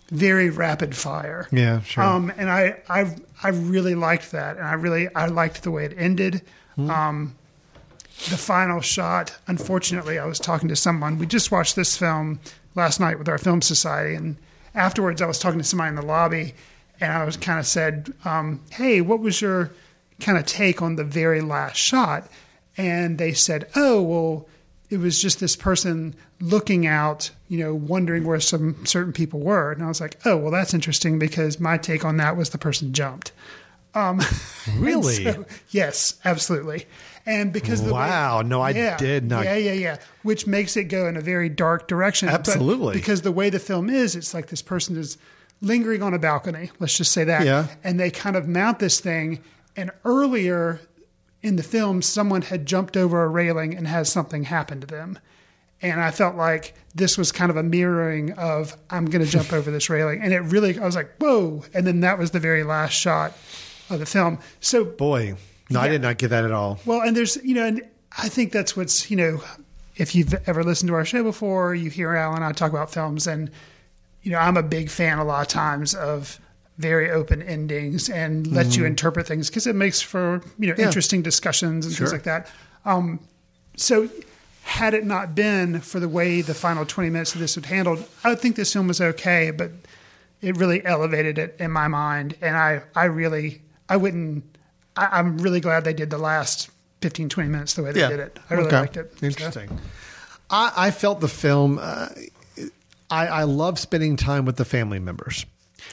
[0.09, 1.47] very rapid fire.
[1.51, 2.03] Yeah, sure.
[2.03, 5.85] Um, and I, I, I really liked that, and I really, I liked the way
[5.85, 6.43] it ended.
[6.75, 6.91] Hmm.
[6.91, 7.35] Um,
[8.29, 9.35] the final shot.
[9.47, 11.17] Unfortunately, I was talking to someone.
[11.17, 12.39] We just watched this film
[12.75, 14.37] last night with our film society, and
[14.75, 16.53] afterwards, I was talking to somebody in the lobby,
[17.01, 19.71] and I was kind of said, um, "Hey, what was your
[20.19, 22.29] kind of take on the very last shot?"
[22.77, 24.47] And they said, "Oh, well."
[24.89, 29.71] It was just this person looking out, you know, wondering where some certain people were.
[29.71, 32.57] And I was like, oh, well, that's interesting because my take on that was the
[32.57, 33.31] person jumped.
[33.95, 34.21] Um,
[34.77, 35.23] Really?
[35.23, 36.85] so- yes, absolutely.
[37.25, 39.97] And because the way- Wow, no, I yeah, did not- Yeah, yeah, yeah.
[40.23, 42.29] Which makes it go in a very dark direction.
[42.29, 42.93] Absolutely.
[42.93, 45.17] because the way the film is, it's like this person is
[45.61, 46.69] lingering on a balcony.
[46.79, 47.45] Let's just say that.
[47.45, 47.67] Yeah.
[47.83, 49.39] And they kind of mount this thing.
[49.75, 50.79] And earlier
[51.45, 55.19] in the film, someone had jumped over a railing and has something happen to them.
[55.81, 59.53] And I felt like this was kind of a mirroring of I'm going to jump
[59.53, 60.21] over this railing.
[60.21, 61.63] And it really, I was like, whoa.
[61.73, 63.33] And then that was the very last shot
[63.89, 64.39] of the film.
[64.59, 65.35] So Boy,
[65.69, 66.79] no, I did not get that at all.
[66.85, 69.43] well, and there's, you know, and I think that's what's, you know,
[69.95, 72.91] if you've ever listened to our show before, you hear Alan and I talk about
[72.91, 73.51] films, and,
[74.23, 76.39] you know, I'm a big fan a lot of times of
[76.77, 78.87] very open endings and let you Mhm.
[78.87, 80.85] interpret things because it makes for, you know, Yeah.
[80.87, 82.07] interesting discussions and Sure.
[82.07, 82.47] things like that.
[82.83, 83.19] Um,
[83.77, 84.09] so
[84.63, 88.05] had it not been for the way the final 20 minutes of this was handled,
[88.23, 89.71] I would think this film was okay, but
[90.41, 92.35] it really elevated it in my mind.
[92.41, 94.43] And I, I really, I wouldn't,
[94.97, 96.69] I, I'm really glad they did the last
[97.01, 98.37] 15, 20 minutes the way they did it.
[98.49, 98.79] I really Okay.
[98.79, 99.13] liked it.
[99.19, 99.79] So- Interesting.
[100.49, 101.79] I, I felt the film.
[101.81, 102.09] Uh,
[103.09, 105.45] I, I love spending time with the family members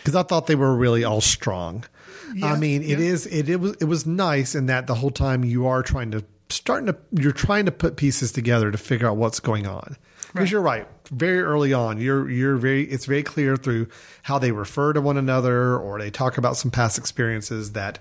[0.02, 1.84] because I thought they were really all strong.
[2.34, 3.12] Yeah, I mean, it yeah.
[3.12, 6.10] is it, it was it was nice in that the whole time you are trying
[6.12, 9.96] to starting to you're trying to put pieces together to figure out what's going on.
[10.32, 10.50] Because Right.
[10.50, 13.88] you're right, very early on, you're you're very it's very clear through
[14.22, 17.98] how they refer to one another or they talk about some past experiences that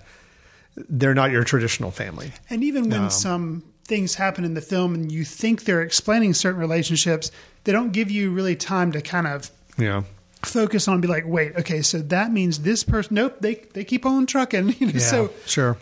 [0.88, 2.32] they're not your traditional family.
[2.48, 6.32] And even when Um, some things happen in the film and you think they're explaining
[6.32, 7.30] certain relationships,
[7.64, 10.04] they don't give you really time to kind of Yeah.
[10.44, 13.14] Focus on be like, wait, okay, so that means this person.
[13.14, 14.68] Nope, they they keep on trucking.
[14.80, 14.98] You know, Yeah.
[15.00, 15.76] so sure.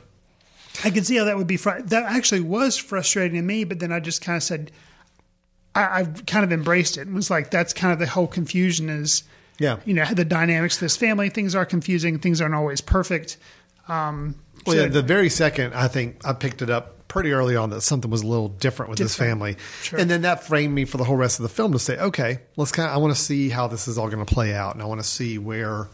[0.84, 1.56] I can see how that would be.
[1.56, 4.70] Fr- that actually was frustrating to me, but then I just kind of said,
[5.74, 7.02] I, I've kind of embraced it.
[7.06, 9.24] and was like that's kind of the whole confusion is,
[9.58, 9.78] Yeah.
[9.84, 11.28] you know, the dynamics of this family.
[11.28, 12.18] Things are confusing.
[12.18, 13.36] Things aren't always perfect.
[13.88, 17.56] Um, Well, so- yeah, the very second I think I picked it up pretty early
[17.56, 19.30] on that something was a little different with this Different.
[19.32, 19.98] family, Sure.
[19.98, 22.38] and then that framed me for the whole rest of the film to say, okay,
[22.56, 24.74] let's kind of I want to see how this is all going to play out,
[24.74, 25.88] and I want to see where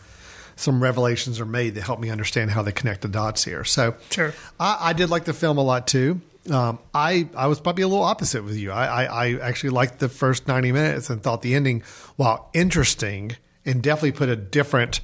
[0.55, 3.65] some revelations are made that help me understand how they connect the dots here.
[3.65, 4.33] So, Sure.
[4.61, 6.21] I, I did like the film a lot too.
[6.51, 8.71] Um, I I was probably a little opposite with you.
[8.71, 11.83] I, I I actually liked the first ninety minutes and thought the ending,
[12.15, 15.01] while interesting and definitely put a different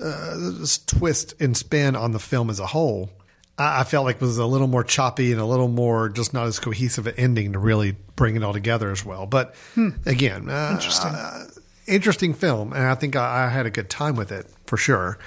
[0.00, 0.36] uh,
[0.86, 3.10] twist and spin on the film as a whole.
[3.58, 6.32] I, I felt like it was a little more choppy and a little more just
[6.34, 9.26] not as cohesive an ending to really bring it all together as well.
[9.26, 9.54] But
[10.04, 11.10] again, uh, Interesting.
[11.14, 11.46] uh,
[11.86, 15.18] interesting film, and I think I, I had a good time with it for sure.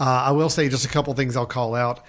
[0.00, 2.04] Uh, I will say just a couple things I'll call out.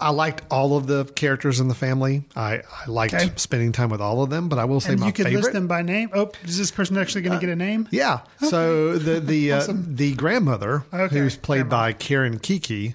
[0.00, 2.24] I liked all of the characters in the family.
[2.34, 3.30] I, I liked Okay.
[3.36, 5.42] spending time with all of them, but I will say and my you could favorite.
[5.42, 6.08] list them by name.
[6.14, 7.86] Oh, is this person actually going to get a name?
[7.90, 8.20] Yeah.
[8.40, 9.80] So the the Awesome.
[9.80, 12.94] uh, the grandmother, Okay, who's played by Kirin Kiki,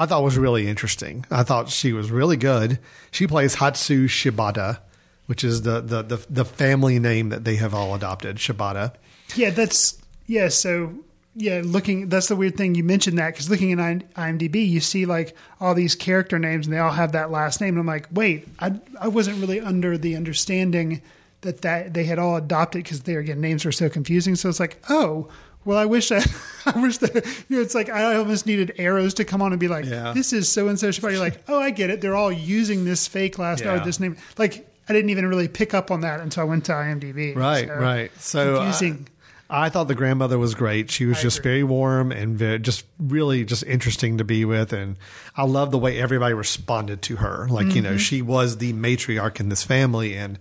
[0.00, 1.26] I thought was really interesting.
[1.30, 2.78] I thought she was really good.
[3.10, 4.78] She plays Hatsu Shibata,
[5.26, 8.94] which is the the the, the family name that they have all adopted, Shibata.
[9.36, 10.48] Yeah, that's yeah.
[10.48, 10.94] So
[11.34, 15.04] yeah, looking that's the weird thing you mentioned that because looking at IMDb, you see
[15.04, 17.74] like all these character names and they all have that last name.
[17.74, 21.02] And I'm like, wait, I I wasn't really under the understanding
[21.42, 24.34] that that they had all adopted because their again names were so confusing.
[24.34, 25.28] So it's like, oh.
[25.64, 26.24] Well, I wish I,
[26.66, 27.14] I wish that
[27.48, 27.62] you know.
[27.62, 30.12] It's like I almost needed arrows to come on and be like, Yeah.
[30.14, 32.00] "This is so and so." You're like, "Oh, I get it.
[32.00, 33.74] They're all using this fake last Yeah.
[33.80, 36.64] or this name." Like I didn't even really pick up on that until I went
[36.66, 37.36] to IMDb.
[37.36, 38.10] Right, So, right.
[38.18, 39.08] So uh, confusing.
[39.50, 40.90] I, I thought the grandmother was great.
[40.90, 41.50] She was I just agree.
[41.52, 44.96] very warm and very, just really just interesting to be with, and
[45.36, 47.48] I love the way everybody responded to her.
[47.50, 47.98] Like you know, Mhm.
[48.00, 50.38] she was the matriarch in this family, and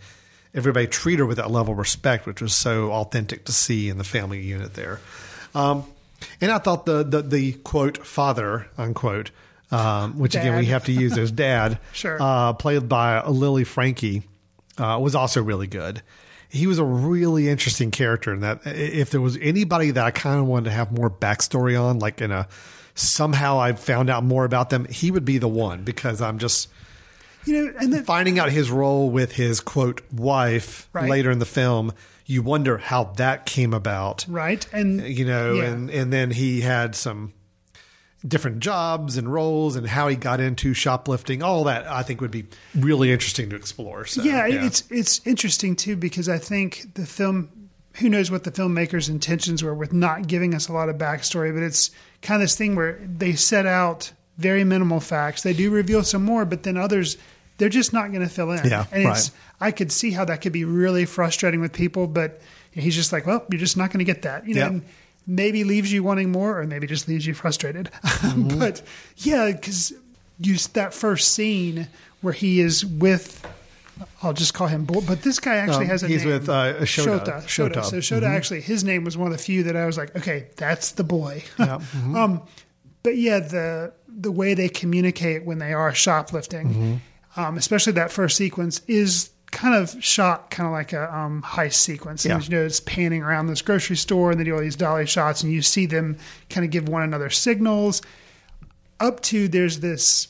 [0.54, 3.98] everybody treat her with that level of respect, which was so authentic to see in
[3.98, 5.00] the family unit there.
[5.56, 5.84] Um,
[6.42, 9.32] and I thought the the, the quote father unquote.
[9.72, 12.18] Um, which again we have to use as dad, Sure.
[12.20, 14.24] uh, played by Lily Franky,
[14.80, 16.02] uh, was also really good.
[16.50, 18.62] He was a really interesting character in that.
[18.66, 22.20] If there was anybody that I kind of wanted to have more backstory on, like
[22.20, 22.48] in a
[22.96, 26.68] somehow I found out more about them, he would be the one because I'm just
[27.50, 31.10] you know, and then finding out his role with his quote wife Right.
[31.10, 31.94] later in the film.
[32.26, 34.66] You wonder how that came about, right?
[34.72, 35.64] And uh, you know, yeah.
[35.64, 37.34] and and then he had some
[38.28, 41.42] different jobs and roles and how he got into shoplifting.
[41.42, 44.06] All that I think would be really interesting to explore.
[44.06, 47.50] So, yeah, it's it's interesting too because I think the film.
[47.96, 51.52] Who knows what the filmmaker's intentions were with not giving us a lot of backstory,
[51.54, 51.90] but it's
[52.22, 55.42] kind of this thing where they set out very minimal facts.
[55.42, 57.18] They do reveal some more, but then others
[57.60, 58.68] they're just not going to fill in.
[58.68, 59.68] Yeah, and it's right.
[59.68, 62.42] I could see how that could be really frustrating with people, but
[62.72, 64.62] he's just like, well, you're just not going to get that, you know.
[64.62, 64.70] Yep.
[64.72, 64.82] And
[65.28, 67.92] maybe leaves you wanting more, or maybe just leaves you frustrated.
[68.20, 68.58] Mm-hmm.
[68.60, 68.82] but
[69.18, 69.94] yeah, because
[70.40, 71.88] you that first scene
[72.22, 73.46] where he is with.
[74.24, 76.34] I'll just call him, Bo- but this guy actually Um, has a he's name.
[76.34, 77.20] with, uh, Shota.
[77.20, 77.44] Shota.
[77.44, 77.72] Shota.
[77.74, 77.84] Shota.
[77.86, 78.30] So Shota Mhm.
[78.38, 81.04] actually, his name was one of the few that I was like, okay, that's the
[81.04, 81.44] boy.
[81.58, 81.80] Yeah.
[81.98, 82.16] Mhm.
[82.16, 82.42] um,
[83.04, 87.00] but yeah, the the way they communicate when they are shoplifting, Mhm.
[87.40, 91.74] Um, especially that first sequence, is kind of shot kind of like a um, heist
[91.76, 92.24] sequence.
[92.26, 92.48] And, Yeah.
[92.48, 95.42] you know, it's panning around this grocery store, and they do all these dolly shots,
[95.42, 96.18] and you see them
[96.50, 98.02] kind of give one another signals.
[99.00, 100.28] Up to there's this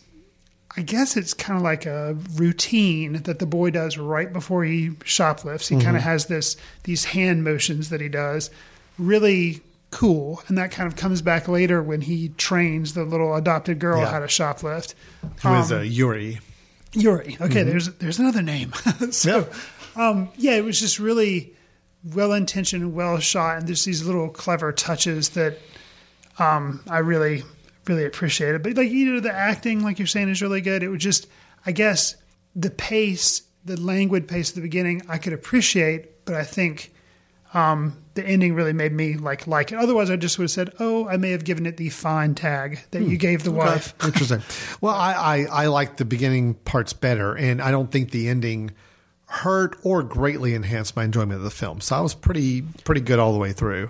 [0.78, 4.92] I guess it's kind of like a routine that the boy does right before he
[5.04, 5.68] shoplifts.
[5.68, 5.98] He kind Mhm.
[5.98, 8.52] of has this these hand motions that he does,
[9.00, 13.80] really cool, and that kind of comes back later when he trains the little adopted
[13.80, 14.12] girl Yeah.
[14.12, 14.94] how to shoplift.
[15.42, 16.40] Who is Um, uh, Yuri?
[16.94, 17.38] Yuri.
[17.40, 17.66] Okay, Mhm.
[17.66, 18.74] there's there's another name.
[19.12, 19.48] so,
[19.96, 21.54] Um, yeah, it was just really
[22.14, 25.58] well intentioned and well shot, and there's these little clever touches that
[26.38, 27.44] um, I really,
[27.88, 28.64] really appreciated.
[28.64, 30.84] But like you know, the acting, like you're saying, is really good.
[30.84, 31.28] It was just,
[31.66, 32.16] I guess,
[32.56, 36.94] the pace, the languid pace at the beginning, I could appreciate, but I think
[37.54, 39.78] um, the ending really made me like like it.
[39.78, 42.80] Otherwise, I just would have said, "Oh, I may have given it the fine tag
[42.92, 44.42] that you gave the wife." Interesting.
[44.82, 48.72] Well, I, I, I like the beginning parts better, and I don't think the ending
[49.26, 51.82] hurt or greatly enhanced my enjoyment of the film.
[51.82, 53.90] So I was pretty pretty good all the way through.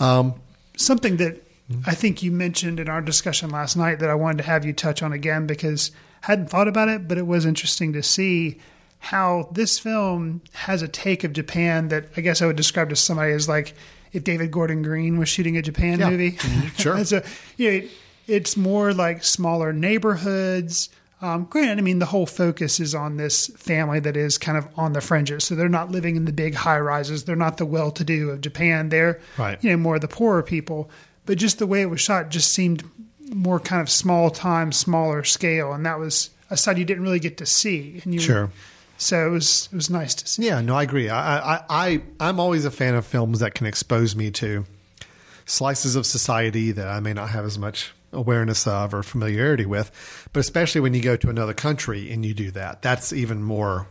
[0.00, 0.34] Um,
[0.76, 1.42] Something that
[1.86, 4.72] I think you mentioned in our discussion last night that I wanted to have you
[4.72, 8.58] touch on again because I hadn't thought about it, but it was interesting to see
[9.06, 12.96] how this film has a take of Japan that I guess I would describe to
[12.96, 13.74] somebody as like
[14.12, 16.10] if David Gordon Green was shooting a Japan Yeah.
[16.10, 16.32] movie.
[16.32, 16.78] Mhm.
[16.80, 17.04] Sure.
[17.04, 17.22] so
[17.56, 17.90] you know, it,
[18.28, 20.88] it's more like smaller neighborhoods.
[21.20, 24.66] Um, granted, I mean the whole focus is on this family that is kind of
[24.76, 25.44] on the fringes.
[25.44, 27.24] So they're not living in the big high rises.
[27.24, 28.88] They're not the well-to-do of Japan.
[28.88, 29.58] They're Right.
[29.62, 30.90] you know more the poorer people.
[31.26, 32.82] But just the way it was shot just seemed
[33.32, 37.20] more kind of small time, smaller scale, and that was a side you didn't really
[37.20, 38.00] get to see.
[38.04, 38.50] And you Sure.
[39.02, 40.46] So it was it was nice to see.
[40.46, 41.10] Yeah, no, I agree.
[41.10, 44.64] I, I, I'm always a fan of films that can expose me to
[45.44, 49.90] slices of society that I may not have as much awareness of or familiarity with.
[50.32, 53.88] But especially when you go to another country and you do that, that's even more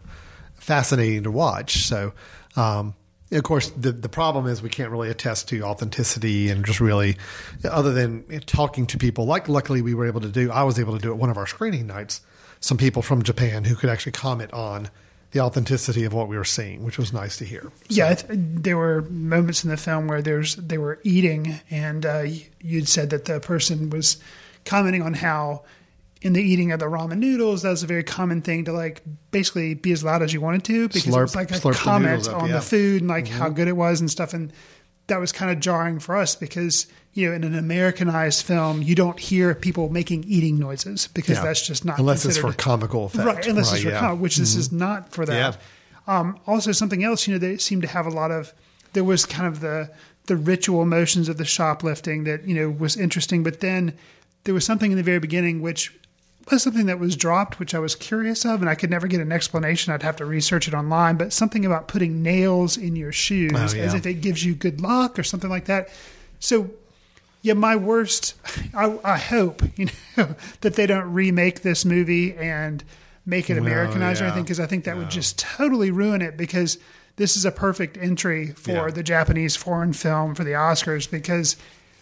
[0.55, 1.83] fascinating to watch.
[1.83, 2.13] So,
[2.55, 2.95] um,
[3.33, 7.17] of course, the the problem is we can't really attest to authenticity and just really,
[7.65, 9.25] other than talking to people.
[9.25, 10.51] Like, luckily, we were able to do.
[10.51, 12.21] I was able to do at one of our screening nights.
[12.61, 14.89] Some people from Japan who could actually comment on
[15.31, 17.71] the authenticity of what we were seeing, which was nice to hear.
[17.89, 22.23] Yeah, th- there were moments in the film where there's they were eating, and uh,
[22.61, 24.17] you'd said that the person was
[24.65, 25.63] commenting on how
[26.21, 29.01] in the eating of the ramen noodles, that was a very common thing to like
[29.31, 31.79] basically be as loud as you wanted to because it was like a slurp the
[31.79, 32.55] comment up, on yeah.
[32.55, 33.55] the food and like how Mhm.
[33.55, 34.51] good it was and stuff, and
[35.07, 38.95] that was kind of jarring for us because you know in an Americanized film you
[38.95, 41.43] don't hear people making eating noises because Yeah.
[41.43, 43.25] that's just not Unless it's for comical effect.
[43.25, 43.45] right?
[43.47, 43.99] Unless it's for yeah.
[43.99, 44.59] comic, which this Mhm.
[44.59, 45.57] is not for that.
[46.07, 48.53] Um, also, something else, you know, they seem to have a lot of.
[48.93, 49.89] There was kind of the
[50.27, 53.93] the ritual motions of the shoplifting that you know was interesting, but then
[54.43, 55.91] there was something in the very beginning which
[56.49, 59.21] was something that was dropped, which I was curious of, and I could never get
[59.21, 59.93] an explanation.
[59.93, 63.57] I'd have to research it online, but something about putting nails in your shoes Oh,
[63.59, 65.89] as if it gives you good luck or something like that.
[66.39, 66.71] So
[67.41, 68.35] yeah, my worst.
[68.73, 72.83] I, I hope you know that they don't remake this movie and
[73.25, 74.29] make it Well, Americanized or yeah.
[74.29, 76.37] anything because I think that would just totally ruin it.
[76.37, 76.77] Because
[77.17, 78.89] this is a perfect entry for Yeah.
[78.91, 81.55] the Japanese foreign film for the Oscars because,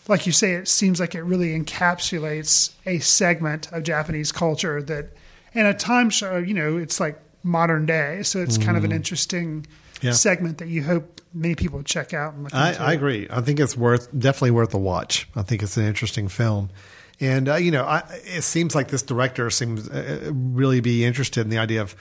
[0.08, 5.10] like you say, it seems like it really encapsulates a segment of Japanese culture that,
[5.54, 6.38] and a time show.
[6.38, 8.96] You know, it's like modern day, so it's kind of an Mhm.
[8.96, 9.66] interesting
[10.02, 10.12] Yeah.
[10.12, 12.34] segment that you hope many people check out.
[12.54, 12.74] I.
[12.74, 13.28] I agree.
[13.30, 15.28] I think it's worth definitely worth a watch.
[15.36, 16.70] I think it's an interesting film,
[17.20, 21.42] and uh, you know, I, it seems like this director seems uh, really be interested
[21.42, 21.96] in the idea of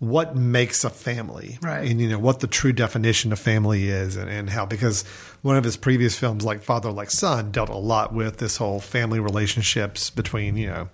[0.00, 1.90] what makes a family, Right.
[1.90, 5.02] And you know what the true definition of family is, and, and how because
[5.42, 8.80] one of his previous films, like Father Like Son, dealt a lot with this whole
[8.80, 10.88] family relationships between you know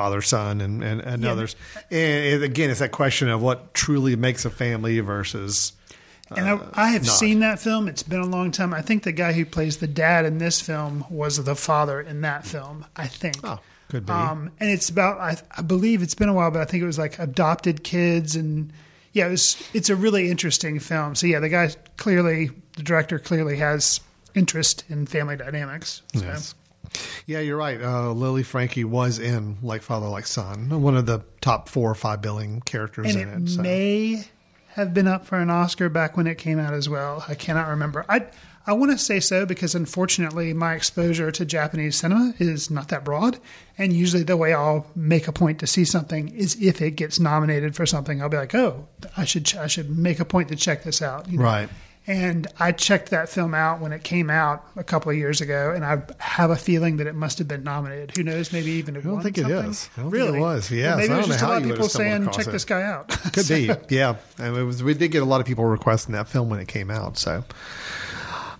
[0.00, 1.32] father son and and, and Yeah.
[1.32, 1.56] others.
[1.90, 5.72] And again, it's that question of what truly makes a family versus.
[6.36, 7.12] And I, I have not.
[7.12, 7.88] seen that film.
[7.88, 8.72] It's been a long time.
[8.72, 12.20] I think the guy who plays the dad in this film was the father in
[12.20, 12.86] that film.
[12.96, 13.36] I think.
[13.44, 13.58] Oh,
[13.88, 14.12] could be.
[14.12, 15.18] Um, and it's about.
[15.20, 18.36] I, I believe it's been a while, but I think it was like adopted kids,
[18.36, 18.72] and
[19.12, 19.56] yeah, it was.
[19.74, 21.14] It's a really interesting film.
[21.16, 24.00] So yeah, the guy clearly, the director clearly has
[24.36, 26.02] interest in family dynamics.
[26.14, 26.24] So.
[26.24, 26.54] Yes.
[27.26, 27.80] Yeah, you're right.
[27.80, 31.94] Uh, Lily Franky was in Like Father, Like Son, one of the top four or
[31.94, 33.50] five billing characters and in it it.
[33.54, 33.62] so.
[33.62, 34.24] may
[34.74, 37.24] have been up for an Oscar back when it came out as well.
[37.28, 38.04] I cannot remember.
[38.08, 38.26] I
[38.66, 43.04] I want to say so because unfortunately my exposure to Japanese cinema is not that
[43.04, 43.38] broad,
[43.78, 47.18] and usually the way I'll make a point to see something is if it gets
[47.18, 50.48] nominated for something, I'll be like, oh, I should ch- I should make a point
[50.50, 51.28] to check this out.
[51.30, 51.44] you know?
[51.44, 51.68] Right.
[52.06, 55.72] And I checked that film out when it came out a couple of years ago,
[55.74, 58.16] and I have a feeling that it must have been nominated.
[58.16, 58.52] Who knows?
[58.52, 59.70] Maybe even I don't think it something.
[59.70, 59.90] is.
[59.96, 60.70] I don't think really it was.
[60.70, 62.82] Well, Yes, maybe it was just a lot of people saying, "Check it." this guy
[62.82, 64.16] out." Could be, yeah.
[64.38, 64.82] And it was.
[64.82, 67.18] We did get a lot of people requesting that film when it came out.
[67.18, 67.44] So,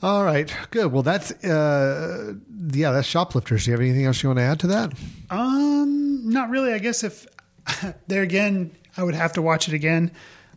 [0.02, 0.92] all right, good.
[0.92, 2.34] Well, that's uh,
[2.72, 3.64] yeah, that's shoplifters.
[3.64, 4.92] Do you have anything else you want to add to that?
[5.30, 6.72] Um, not really.
[6.74, 7.26] I guess if
[8.06, 10.12] there again, I would have to watch it again.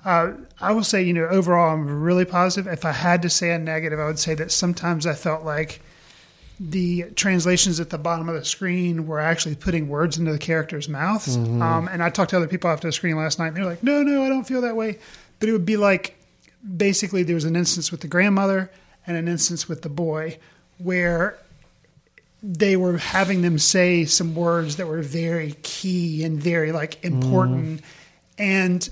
[0.06, 2.72] Uh, I will say, you know, overall, I'm really positive.
[2.72, 5.82] If I had to say a negative, I would say that sometimes I felt like
[6.60, 10.88] the translations at the bottom of the screen were actually putting words into the characters'
[10.88, 11.38] mouths.
[11.38, 11.62] Mhm.
[11.62, 13.68] Um, and I talked to other people after the screen last night, and they were
[13.70, 14.98] like, "No, no, I don't feel that way."
[15.40, 16.16] but it would be like
[16.78, 18.72] basically there was an instance with the grandmother
[19.06, 20.38] and an instance with the boy
[20.78, 21.38] where
[22.42, 27.82] they were having them say some words that were very key and very like important
[28.38, 28.88] and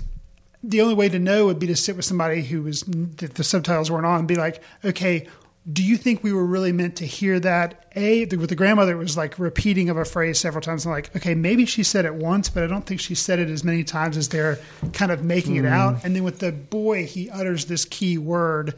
[0.62, 3.44] the only way to know would be to sit with somebody who was that the
[3.44, 5.26] subtitles weren't on and be like okay
[5.72, 7.86] do you think we were really meant to hear that?
[7.94, 10.84] A with the grandmother it was like repeating of a phrase several times.
[10.84, 13.48] And like okay maybe she said it once but i don't think she said it
[13.48, 14.58] as many times as they're
[14.92, 15.96] kind of making it out.
[15.96, 16.06] Mm-hmm.
[16.06, 18.74] And then with the boy he utters this key word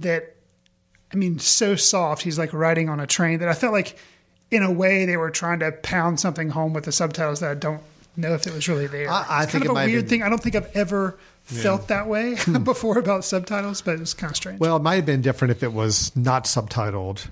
[0.00, 0.34] that
[1.12, 2.22] I mean, so soft.
[2.22, 3.96] He's like riding on a train that I felt like,
[4.50, 7.54] in a way, they were trying to pound something home with the subtitles that I
[7.54, 7.82] don't
[8.16, 9.10] know if it was really there.
[9.10, 10.22] I- I it's think kind it of a weird been- thing.
[10.22, 12.58] I don't think I've ever felt that way hmm.
[12.64, 14.60] before about subtitles, but it was kind of strange.
[14.60, 17.28] Well, it might have been different if it was not subtitled.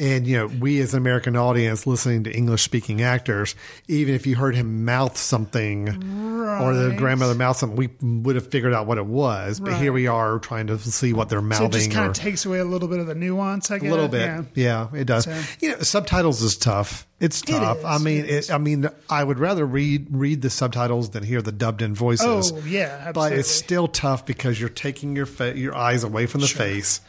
[0.00, 3.54] And, you know, we as an American audience listening to English speaking actors,
[3.86, 7.90] even if you heard him mouth something or the grandmother mouth something, we
[8.22, 9.60] would have figured out what it was.
[9.60, 11.66] But here we are trying to see what they're so mouthing.
[11.68, 13.88] it just kind or, of takes away a little bit of the nuance, I guess.
[13.88, 14.20] a little bit.
[14.22, 14.42] Yeah.
[14.54, 15.24] Yeah, it does.
[15.24, 17.06] So- You know, subtitles is tough.
[17.20, 17.84] It's tough.
[17.84, 21.42] I mean, it it, I mean, I would rather read read the subtitles than hear
[21.42, 22.52] the dubbed in voices.
[22.52, 23.12] Oh, yeah, absolutely.
[23.12, 27.02] But it's still tough because you're taking your fa- your eyes away from the face.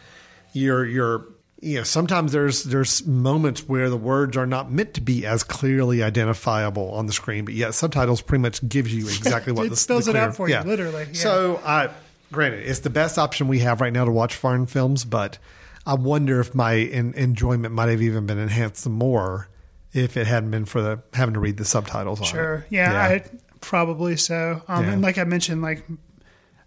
[0.51, 1.25] You're you're
[1.61, 5.43] you know sometimes there's there's moments where the words are not meant to be as
[5.43, 9.69] clearly identifiable on the screen, but yet subtitles pretty much gives you exactly what It
[9.69, 11.13] the, spells the it out clear- for you, literally, yeah.
[11.13, 11.89] So I
[12.31, 15.37] granted it's the best option we have right now to watch foreign films, but
[15.85, 19.47] I wonder if my en- enjoyment might have even been enhanced more
[19.93, 22.25] if it hadn't been for the having to read the subtitles.
[22.25, 22.65] Sure.
[22.69, 23.23] Yeah, I,
[23.59, 24.61] probably so.
[24.67, 24.91] Um, Yeah.
[24.93, 25.83] And like I mentioned, like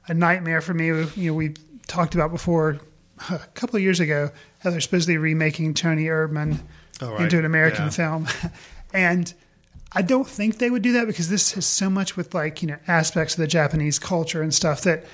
[0.08, 0.86] a nightmare for me.
[0.86, 1.54] You know, we
[1.86, 2.78] talked about before
[3.30, 4.30] a couple of years ago
[4.70, 6.58] they're supposedly remaking Toni Erdmann
[7.00, 7.22] Oh, right.
[7.22, 7.90] into an American Yeah.
[7.90, 8.28] film,
[8.94, 9.32] and
[9.92, 12.68] I don't think they would do that because this has so much with like you
[12.68, 15.04] know aspects of the Japanese culture and stuff that.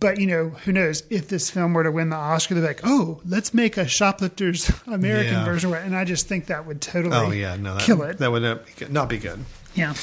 [0.00, 2.54] But you know, who knows if this film were to win the Oscar?
[2.54, 5.44] They're like, "Oh, let's make a shoplifters American Yeah.
[5.44, 8.16] version," and I just think that would totally Oh yeah, no, that, kill it.
[8.16, 8.90] That would not be good.
[8.90, 9.44] Not be good.
[9.74, 9.94] Yeah.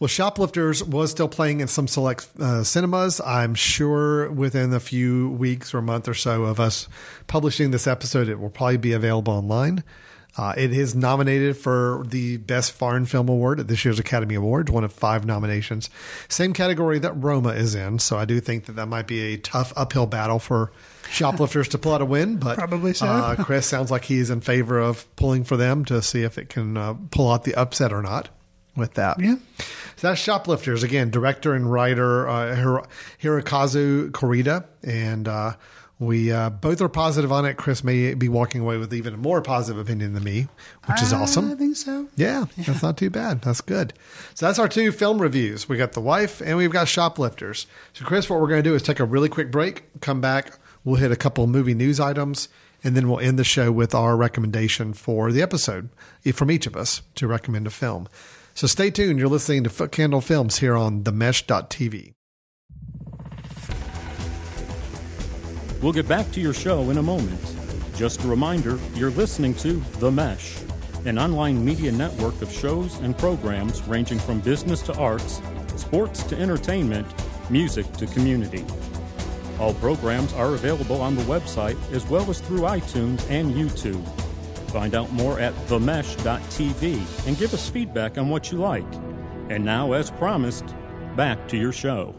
[0.00, 3.20] Well, Shoplifters was still playing in some select uh, cinemas.
[3.20, 6.88] I'm sure within a few weeks or a month or so of us
[7.26, 9.84] publishing this episode, it will probably be available online.
[10.36, 14.68] Uh, it is nominated for the Best Foreign Film Award at this year's Academy Awards,
[14.68, 15.90] one of five nominations.
[16.28, 18.00] Same category that Roma is in.
[18.00, 20.72] So I do think that that might be a tough uphill battle for
[21.08, 22.38] Shoplifters to pull out a win.
[22.38, 23.06] But Probably so.
[23.06, 26.48] uh, Chris sounds like he's in favor of pulling for them to see if it
[26.48, 28.28] can uh, pull out the upset or not
[28.76, 29.20] with that.
[29.20, 29.36] Yeah.
[29.96, 31.10] So that's Shoplifters again.
[31.10, 32.86] Director and writer uh, Hiro-
[33.22, 35.54] Hirokazu Kore-eda, and uh,
[35.98, 37.56] we uh, both are positive on it.
[37.56, 40.48] Chris may be walking away with even a more positive opinion than me,
[40.86, 41.52] which is I awesome.
[41.52, 42.08] I think so.
[42.16, 43.42] Yeah, that's not too bad.
[43.42, 43.94] That's good.
[44.34, 45.68] So that's our two film reviews.
[45.68, 47.66] We got The Wife and we've got Shoplifters.
[47.92, 50.58] So, Chris, what we're going to do is take a really quick break, come back,
[50.82, 52.48] we'll hit a couple movie news items,
[52.82, 55.88] and then we'll end the show with our recommendation for the episode
[56.34, 58.08] from each of us to recommend a film.
[58.54, 59.18] So stay tuned.
[59.18, 62.14] You're listening to Foot Candle Films here on themesh.tv.
[65.82, 67.40] We'll get back to your show in a moment.
[67.96, 70.56] Just a reminder you're listening to The Mesh,
[71.04, 75.42] an online media network of shows and programs ranging from business to arts,
[75.76, 77.06] sports to entertainment,
[77.50, 78.64] music to community.
[79.58, 84.23] All programs are available on the website as well as through iTunes and YouTube.
[84.74, 88.92] Find out more at themesh.tv and give us feedback on what you like.
[89.48, 90.64] And now, as promised,
[91.14, 92.12] back to your show.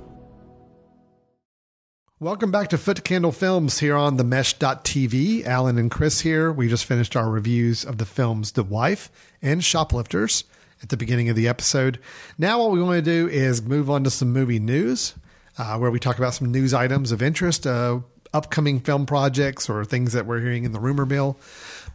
[2.21, 5.45] Welcome back to Foot Candle Films here on themesh.tv.
[5.45, 6.49] Alan and Chris here.
[6.49, 10.45] We just finished our reviews of the films The Wife and Shoplifters
[10.81, 11.99] at the beginning of the episode.
[12.37, 15.13] Now, what we want to do is move on to some movie news,
[15.57, 17.99] uh, where we talk about some news items of interest, uh,
[18.33, 21.37] upcoming film projects, or things that we're hearing in the rumor mill.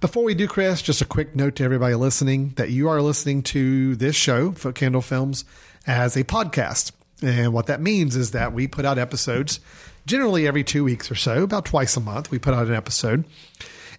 [0.00, 3.42] Before we do, Chris, just a quick note to everybody listening that you are listening
[3.42, 5.44] to this show, Foot Candle Films,
[5.86, 6.92] as a podcast.
[7.20, 9.60] And what that means is that we put out episodes
[10.06, 12.30] generally every two weeks or so, about twice a month.
[12.30, 13.26] We put out an episode.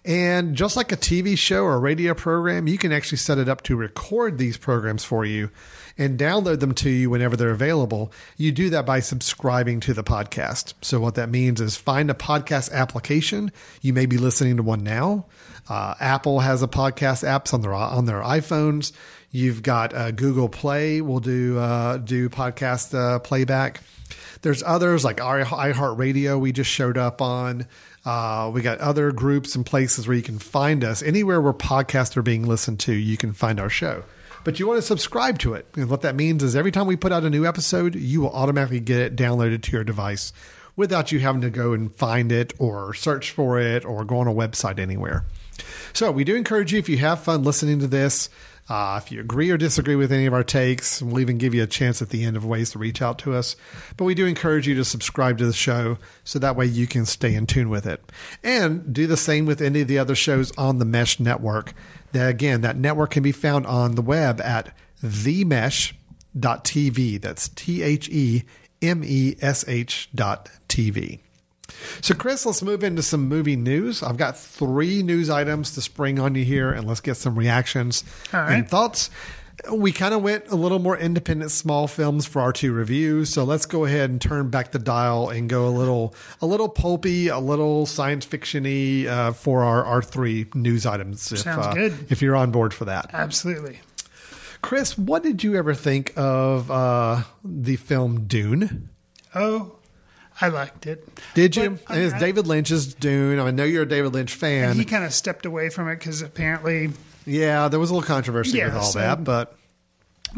[0.04, 3.48] And just like a TV show or a radio program, you can actually set it
[3.48, 5.50] up to record these programs for you
[5.96, 8.12] and download them to you whenever they're available.
[8.36, 10.74] You do that by subscribing to the podcast.
[10.82, 13.52] So, what that means is find a podcast application.
[13.80, 15.26] You may be listening to one now.
[15.68, 18.92] Uh, Apple has a podcast apps on their on their iPhones.
[19.30, 23.80] You've got uh, Google Play will do uh, do podcast uh, playback.
[24.42, 27.66] There's others like iHeartRadio we just showed up on.
[28.04, 31.02] Uh, we got other groups and places where you can find us.
[31.02, 34.02] Anywhere where podcasts are being listened to, you can find our show.
[34.44, 35.66] But you want to subscribe to it.
[35.76, 38.32] And what that means is every time we put out a new episode, you will
[38.32, 40.32] automatically get it downloaded to your device
[40.74, 44.26] without you having to go and find it or search for it or go on
[44.26, 45.24] a website anywhere.
[45.92, 48.28] So we do encourage you if you have fun listening to this.
[48.68, 51.62] Uh, if you agree or disagree with any of our takes, we'll even give you
[51.62, 53.56] a chance at the end of ways to reach out to us.
[53.96, 57.04] But we do encourage you to subscribe to the show so that way you can
[57.04, 58.02] stay in tune with it.
[58.42, 61.74] And do the same with any of the other shows on the Mesh Network.
[62.12, 65.92] That, again, that network can be found on the web at themesh.tv.
[67.20, 68.44] That's T H E
[68.80, 71.18] M E S H dot TV.
[72.00, 74.02] So, Chris, let's move into some movie news.
[74.02, 78.04] I've got three news items to spring on you here, and let's get some reactions
[78.32, 78.54] All right.
[78.54, 79.10] and thoughts.
[79.70, 83.28] We kind of went a little more independent, small films for our two reviews.
[83.28, 86.68] So let's go ahead and turn back the dial and go a little, a little
[86.68, 91.30] pulpy, a little science fictiony uh, for our, our three news items.
[91.30, 92.10] If, Sounds uh, good.
[92.10, 93.78] If you're on board for that, Absolutely.
[94.62, 98.88] Chris, what did you ever think of uh, the film Dune?
[99.34, 99.76] Oh,
[100.42, 101.08] I liked it.
[101.34, 101.70] Did you?
[101.86, 103.38] But, and it's I- David Lynch's Dune.
[103.38, 104.70] I know you're a David Lynch fan.
[104.70, 106.90] And he kind of stepped away from it because apparently,
[107.24, 109.56] yeah, there was a little controversy Yeah, with all so- that, but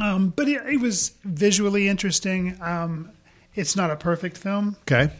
[0.01, 2.57] um, but it, it was visually interesting.
[2.61, 3.11] Um,
[3.55, 4.77] it's not a perfect film.
[4.83, 5.11] okay.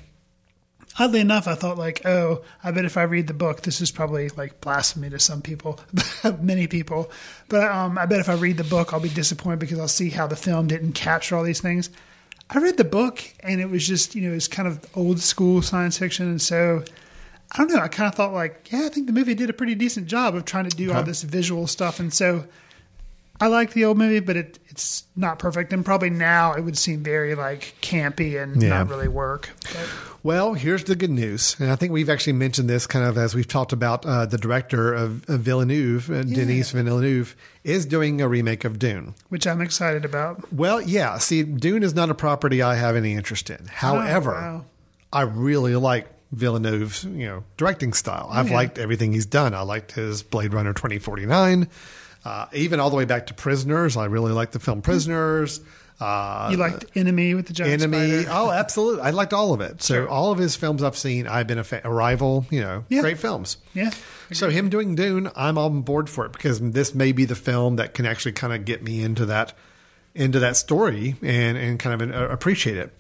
[0.97, 3.91] Oddly enough, I thought like, oh, I bet if I read the book, this is
[3.91, 5.81] probably like blasphemy to some people,
[6.41, 7.11] many people.
[7.49, 10.11] But um, I bet if I read the book, I'll be disappointed because I'll see
[10.11, 11.91] how the film didn't capture all these things.
[12.51, 15.63] I read the book and it was just, you know, it's kind of old school
[15.63, 16.29] science fiction.
[16.29, 16.85] And so
[17.53, 17.81] I don't know.
[17.81, 20.35] I kind of thought like, yeah, I think the movie did a pretty decent job
[20.35, 22.01] of trying to do all this visual stuff.
[22.01, 22.45] And so
[23.41, 25.73] I like the old movie, but it, it's not perfect.
[25.73, 28.69] And probably now it would seem very like campy and Yeah.
[28.71, 29.51] not really work.
[29.63, 29.89] But,
[30.23, 33.35] Well, here's the good news, and I think we've actually mentioned this kind of as
[33.35, 38.29] we've talked about uh, the director of, of Villeneuve, uh, Denis Villeneuve, is doing a
[38.29, 39.15] remake of Dune.
[39.29, 40.51] which I'm excited about.
[40.53, 41.19] Well, yeah.
[41.19, 43.67] See, Dune is not a property I have any interest in.
[43.67, 44.65] However, Oh, wow.
[45.13, 48.29] I really like Villeneuve's, you know, directing style.
[48.33, 48.55] I've yeah.
[48.55, 49.55] liked everything he's done.
[49.55, 51.69] I liked his Blade Runner 2049,
[52.25, 53.97] uh, even all the way back to Prisoners.
[53.97, 55.61] I really liked the film Prisoners.
[56.01, 58.23] Uh, You liked Enemy with the giant Enemy.
[58.23, 58.29] spider?
[58.37, 59.03] Oh, absolutely.
[59.03, 59.81] I liked all of it.
[59.81, 61.83] So all of his films I've seen, I've been a fan.
[61.85, 63.01] Arrival, you know, Yeah.
[63.03, 63.59] great films.
[63.75, 63.91] Yeah.
[64.33, 67.77] So him doing Dune, I'm on board for it because this may be the film
[67.77, 69.53] that can actually kind of get me into that
[70.17, 72.93] into that story and and kind of uh, appreciate it.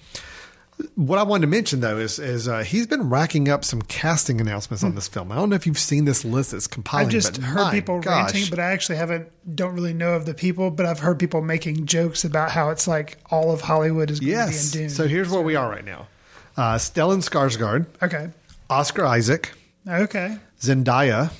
[0.96, 4.40] What I wanted to mention though is is uh, he's been racking up some casting
[4.40, 5.30] announcements on this film.
[5.30, 7.06] I don't know if you've seen this list that's compiling.
[7.06, 8.32] I've just but heard people gosh.
[8.32, 11.42] ranting, but I actually haven't don't really know of the people, but I've heard people
[11.42, 14.70] making jokes about how it's like all of Hollywood is going yes.
[14.72, 14.96] to be in Dune.
[14.96, 16.08] So here's where we are right now.
[16.56, 18.30] Uh, Stellan Skarsgård, okay.
[18.68, 19.52] Oscar Isaac,
[19.88, 20.38] Okay.
[20.60, 21.30] Zendaya,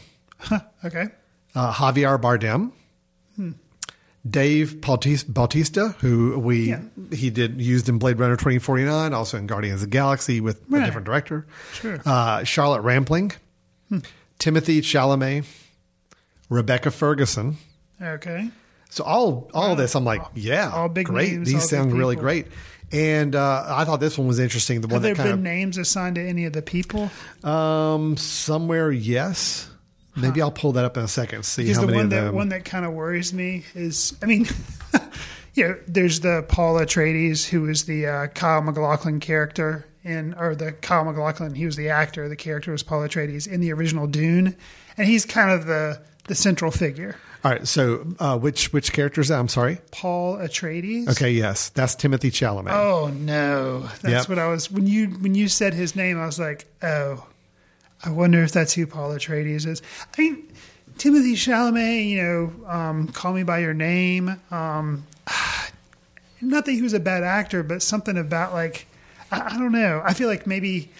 [0.84, 1.06] Okay.
[1.56, 2.70] uh, Javier Bardem, Hmm.
[4.28, 6.80] Dave Bautista, Bautista, who we Yeah.
[7.12, 10.40] he did used in Blade Runner twenty forty nine, also in Guardians of the Galaxy
[10.40, 11.46] with a different director.
[11.74, 12.00] Sure.
[12.06, 13.32] Uh, Charlotte Rampling,
[13.90, 13.98] Hmm.
[14.38, 15.44] Timothy Chalamet,
[16.48, 17.58] Rebecca Ferguson.
[18.00, 18.50] Okay.
[18.90, 21.32] So all all of this, I'm like, yeah, all big great.
[21.32, 22.46] names, These sound really great.
[22.92, 24.80] And uh, I thought this one was interesting.
[24.80, 27.10] The one Have there that kind been names assigned to any of the people?
[27.42, 29.68] um, somewhere, yes.
[30.16, 31.44] Maybe I'll pull that up in a second.
[31.44, 32.34] See Because how the many one that them.
[32.34, 34.46] one that kind of worries me is, I mean,
[35.54, 40.54] you know, there's the Paul Atreides who is the uh, Kyle MacLachlan character in, or
[40.54, 41.54] the Kyle MacLachlan.
[41.54, 42.28] He was the actor.
[42.28, 44.56] The character was Paul Atreides in the original Dune,
[44.96, 47.16] and he's kind of the the central figure.
[47.44, 47.66] All right.
[47.68, 49.38] So uh, which which character is that?
[49.38, 49.78] I'm sorry.
[49.90, 51.08] Paul Atreides.
[51.10, 51.30] Okay.
[51.32, 52.70] Yes, that's Timothy Chalamet.
[52.70, 54.28] Oh no, that's Yep.
[54.28, 56.18] what I was when you when you said his name.
[56.20, 57.26] I was like, oh,
[58.04, 59.82] I wonder if that's who Paul Atreides is.
[60.16, 60.52] I mean,
[60.98, 62.08] Timothy Chalamet.
[62.08, 64.40] You know, um, Call Me by Your Name.
[64.50, 65.06] Um,
[66.40, 68.86] not that he was a bad actor, but something about like
[69.32, 70.02] I, I don't know.
[70.04, 70.90] I feel like maybe.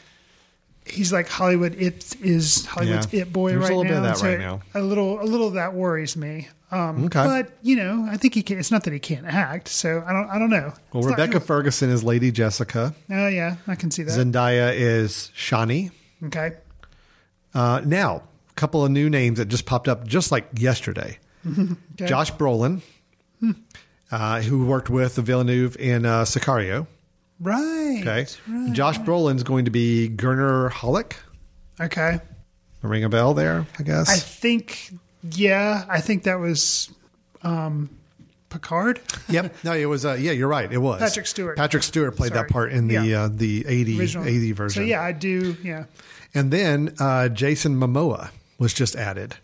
[0.87, 1.75] He's like Hollywood.
[1.81, 3.23] It is Hollywood's Yeah.
[3.23, 3.89] it boy There's a right little now.
[3.89, 4.61] bit of that So right now.
[4.75, 6.49] A little, a little of that worries me.
[6.71, 7.25] Um, Okay.
[7.25, 8.59] But you know, I think he can.
[8.59, 9.69] It's not that he can't act.
[9.69, 10.29] So I don't.
[10.29, 10.75] I don't know.
[10.93, 12.95] Well, It's Rebecca Ferguson is Lady Jessica.
[13.11, 14.13] Oh yeah, I can see that.
[14.13, 15.91] Zendaya is Chani.
[16.27, 16.53] okay.
[17.55, 21.19] Uh, now, a couple of new names that just popped up just like yesterday.
[21.95, 22.07] Okay.
[22.07, 22.81] Josh Brolin,
[24.11, 26.87] uh, who worked with the Villeneuve in uh, Sicario.
[27.41, 27.99] Right.
[28.01, 28.27] Okay.
[28.49, 28.73] right.
[28.73, 31.17] Josh Brolin's going to be Gurney Halleck.
[31.81, 32.21] Okay.
[32.83, 34.09] Ring a bell there, I guess.
[34.11, 34.91] I think.
[35.31, 36.93] Yeah, I think that was
[37.43, 37.91] um,
[38.51, 39.01] Picard.
[39.29, 39.55] yep.
[39.65, 40.05] No, it was.
[40.05, 40.71] Uh, yeah, you're right.
[40.71, 41.57] It was Patrick Stewart.
[41.57, 42.47] Patrick Stewart played Sorry.
[42.47, 43.23] that part in the Yeah.
[43.25, 44.83] uh, the 80, 80 version.
[44.83, 45.57] So yeah, I do.
[45.63, 45.85] Yeah.
[46.35, 49.37] And then uh, Jason Momoa was just added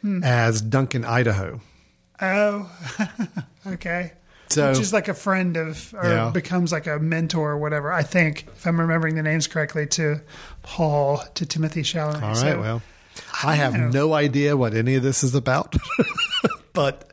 [0.00, 0.22] Hmm.
[0.24, 1.60] as Duncan Idaho.
[2.22, 2.70] Oh.
[3.66, 4.12] okay.
[4.48, 6.30] So- which is like a friend of, or Yeah.
[6.30, 7.92] becomes like a mentor or whatever.
[7.92, 10.20] I think, if I'm remembering the names correctly, to
[10.62, 12.14] Paul to Timothy Chalamet.
[12.22, 12.36] All right.
[12.36, 12.82] So, well,
[13.44, 13.88] I have know.
[13.90, 15.76] no idea what any of this is about,
[16.72, 17.09] but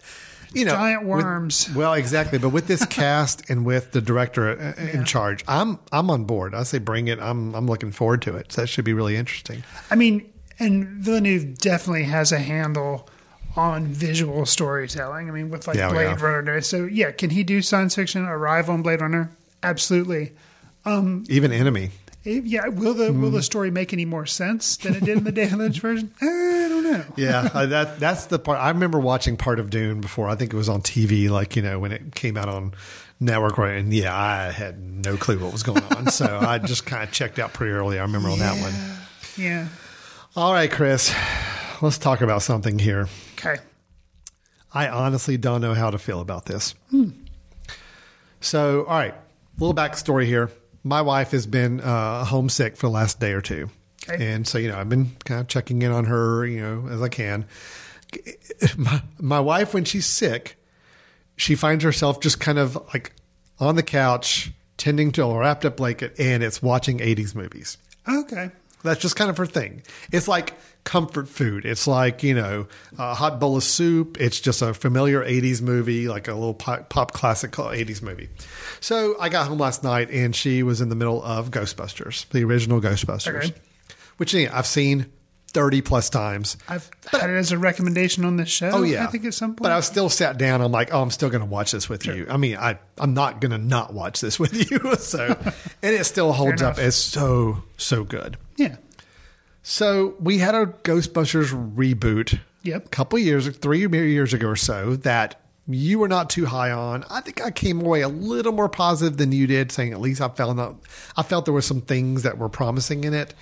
[0.58, 1.70] you know, Giant with- worms.
[1.76, 2.40] well, exactly.
[2.40, 6.54] But with this cast and with the director uh, in charge, I'm I'm on board.
[6.56, 7.20] I say bring it.
[7.20, 8.52] I'm I'm looking forward to it.
[8.52, 9.64] So that should be really interesting.
[9.92, 13.08] I mean, and Villeneuve definitely has a handle
[13.56, 15.30] on visual storytelling.
[15.30, 16.24] I mean, with like Yeah, Blade yeah.
[16.24, 16.62] Runner.
[16.62, 18.24] So yeah, can he do science fiction?
[18.26, 19.32] Arrive on Blade Runner?
[19.64, 20.34] Absolutely.
[20.86, 21.90] Um, Even enemy.
[22.28, 22.68] Yeah.
[22.68, 25.58] Will the will the story make any more sense than it did in the David
[25.58, 26.14] Lynch version?
[26.22, 27.06] I don't know.
[27.16, 28.60] Yeah, that that's the part.
[28.60, 30.28] I remember watching part of Dune before.
[30.28, 32.74] I think it was on TV, like you know when it came out on
[33.20, 33.78] network, right?
[33.78, 37.12] And yeah, I had no clue what was going on, so I just kind of
[37.12, 38.00] checked out pretty early.
[38.00, 38.74] I remember on that one.
[39.38, 39.68] Yeah.
[40.36, 41.14] All right, Chris,
[41.82, 43.08] let's talk about something here.
[43.34, 43.58] Okay.
[44.74, 46.76] I honestly don't know how to feel about this.
[46.92, 47.10] Hmm.
[48.40, 49.16] So, all right,
[49.58, 50.52] little backstory here.
[50.88, 53.70] My wife has been uh, homesick for the last day or two.
[54.10, 54.34] Okay.
[54.34, 57.02] And so, you know, I've been kind of checking in on her, you know, as
[57.02, 57.46] I can.
[58.78, 60.58] My, my wife, when she's sick,
[61.36, 63.12] she finds herself just kind of like
[63.60, 67.78] on the couch, tending to a wrapped up blanket, and it's watching 80s movies.
[68.08, 68.50] Okay.
[68.84, 69.82] That's just kind of her thing.
[70.12, 70.54] It's like
[70.84, 71.66] comfort food.
[71.66, 72.68] It's like, you know,
[72.98, 74.18] a hot bowl of soup.
[74.22, 78.30] It's just a familiar 80s movie, like a little pop, pop classic 80s movie.
[78.80, 82.44] So I got home last night and she was in the middle of Ghostbusters, the
[82.46, 83.54] original Ghostbusters, Okay.
[84.18, 85.08] which I've seen
[85.54, 86.56] 30 plus times.
[86.70, 88.70] I've had it as a recommendation on this show.
[88.72, 89.64] Oh yeah, I think at some point.
[89.64, 90.62] But I still sat down.
[90.62, 92.28] I'm like, oh, I'm still going to watch this with you.
[92.30, 94.96] I mean, I I'm not going to not watch this with you.
[94.98, 95.26] so,
[95.82, 96.78] and it still holds up.
[96.78, 98.38] It's so so good.
[98.58, 98.76] Yeah.
[99.64, 102.40] So we had a Ghostbusters reboot.
[102.64, 102.86] Yep.
[102.86, 107.04] A couple years, three years ago or so, that you were not too high on.
[107.10, 110.22] I think I came away a little more positive than you did, saying at least
[110.22, 110.80] I felt out,
[111.18, 113.34] I felt there were some things that were promising in it.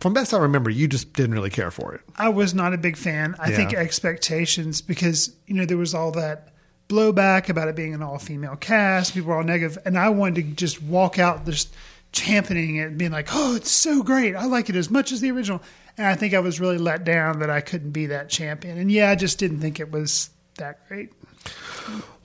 [0.00, 2.02] From best I remember, you just didn't really care for it.
[2.16, 3.34] I was not a big fan.
[3.38, 3.56] I Yeah.
[3.56, 6.48] think expectations because you know there was all that
[6.88, 9.14] blowback about it being an all female cast.
[9.14, 11.74] People were all negative, and I wanted to just walk out just
[12.14, 14.34] championing it, and being like, "Oh, it's so great!
[14.34, 15.60] I like it as much as the original."
[15.98, 18.78] And I think I was really let down that I couldn't be that champion.
[18.78, 21.12] And yeah, I just didn't think it was that great.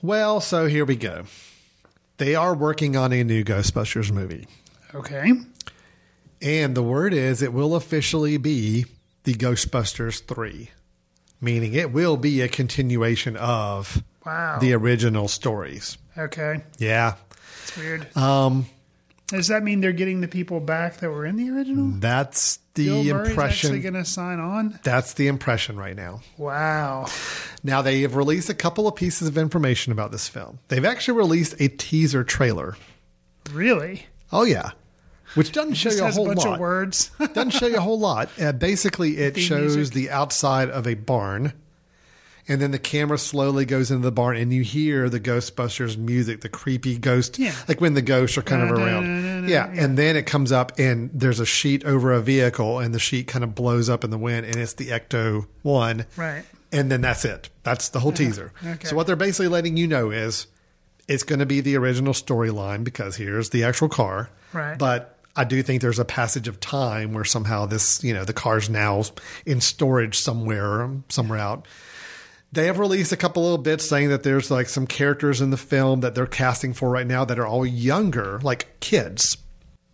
[0.02, 1.24] Well, so here we go.
[2.16, 4.46] They are working on a new Ghostbusters movie.
[4.94, 5.32] Okay,
[6.42, 8.86] And the word is it will officially be
[9.24, 10.70] the Ghostbusters 3,
[11.40, 14.58] meaning it will be a continuation of wow.
[14.58, 15.96] the original stories.
[16.18, 17.14] okay, Yeah.
[17.62, 18.16] it's weird.
[18.16, 18.66] Um,
[19.30, 21.88] Does that mean they're getting the people back that were in the original?
[21.98, 23.68] that's Bill the Murray's impression.
[23.68, 24.78] actually going to sign on.
[24.82, 26.20] That's the impression right now.
[26.36, 27.06] Wow.
[27.62, 30.58] Now they have released a couple of pieces of information about this film.
[30.68, 32.76] They've actually released a teaser trailer.
[33.52, 34.06] Really?
[34.32, 34.70] Oh yeah,
[35.34, 36.54] which doesn't show you a whole a bunch lot.
[36.54, 37.10] of words.
[37.18, 38.28] doesn't show you a whole lot.
[38.40, 39.94] Uh, basically, it Theme shows music.
[39.94, 41.52] the outside of a barn,
[42.50, 46.42] and then the camera slowly goes into the barn, and you hear the Ghostbusters music,
[46.42, 47.54] the creepy ghost, Yeah.
[47.68, 49.04] like when the ghosts are kind of Da, da, around.
[49.04, 49.82] da, da, yeah, yeah.
[49.84, 53.26] and then it comes up, and there's a sheet over a vehicle, and the sheet
[53.26, 56.42] kind of blows up in the wind, and it's the Ecto One, Right.
[56.72, 57.48] and then that's it.
[57.62, 58.52] That's the whole teaser.
[58.66, 58.86] okay.
[58.86, 60.46] So what they're basically letting you know is
[61.08, 64.30] it's going to be the original storyline because here's the actual car.
[64.52, 64.76] Right.
[64.78, 68.32] But I do think there's a passage of time where somehow this, you know, the
[68.32, 69.02] car's now
[69.46, 71.66] in storage somewhere, somewhere out.
[72.52, 75.56] They have released a couple little bits saying that there's like some characters in the
[75.56, 79.36] film that they're casting for right now that are all younger, like kids.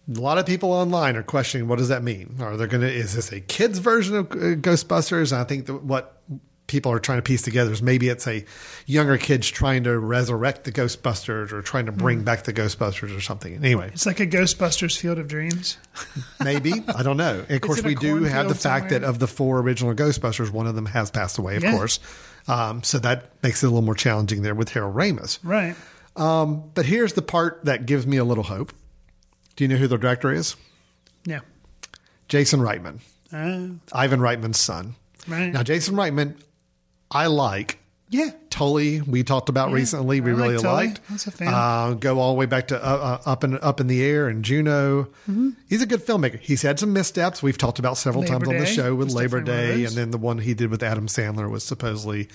[0.08, 2.36] A lot of people online are questioning what does that mean?
[2.40, 2.90] Are they going to?
[2.90, 5.32] Is this a kids version of uh, Ghostbusters?
[5.32, 6.22] And I think that what
[6.68, 8.44] people are trying to piece together is maybe it's a
[8.86, 13.20] younger kids trying to resurrect the Ghostbusters or trying to bring back the Ghostbusters or
[13.20, 13.54] something.
[13.54, 15.76] Anyway, It's like a Ghostbusters Field of Dreams.
[16.42, 17.44] maybe I don't know.
[17.48, 20.66] And of course, we do have the fact that of the four original Ghostbusters, one
[20.66, 21.72] of them has passed away, of Yeah.
[21.72, 22.00] course.
[22.48, 25.38] Um, so that makes it a little more challenging there with Harold Ramis.
[25.42, 25.74] Right.
[26.14, 28.72] Um, but here's the part that gives me a little hope.
[29.56, 30.54] Do you know who the director is?
[31.24, 31.40] Yeah.
[32.28, 33.00] Jason Reitman,
[33.32, 34.94] Uh, Ivan Reitman's son.
[35.28, 35.52] right.
[35.52, 36.36] Now, Jason Reitman,
[37.10, 37.78] I like.
[38.08, 38.30] Yeah.
[38.50, 40.20] Tully, we talked about Yeah, recently.
[40.22, 40.86] We I really Tully.
[40.86, 41.00] liked.
[41.10, 41.48] I was a fan.
[41.52, 44.28] Uh, go all the way back to uh, uh, up and up in the air
[44.28, 45.04] and Juno.
[45.28, 45.50] Mm-hmm.
[45.68, 46.38] He's a good filmmaker.
[46.40, 47.42] He's had some missteps.
[47.42, 49.76] We've talked about several Labor times on the show with was Labor definitely one of
[49.76, 52.28] Day, and then the one he did with Adam Sandler was supposedly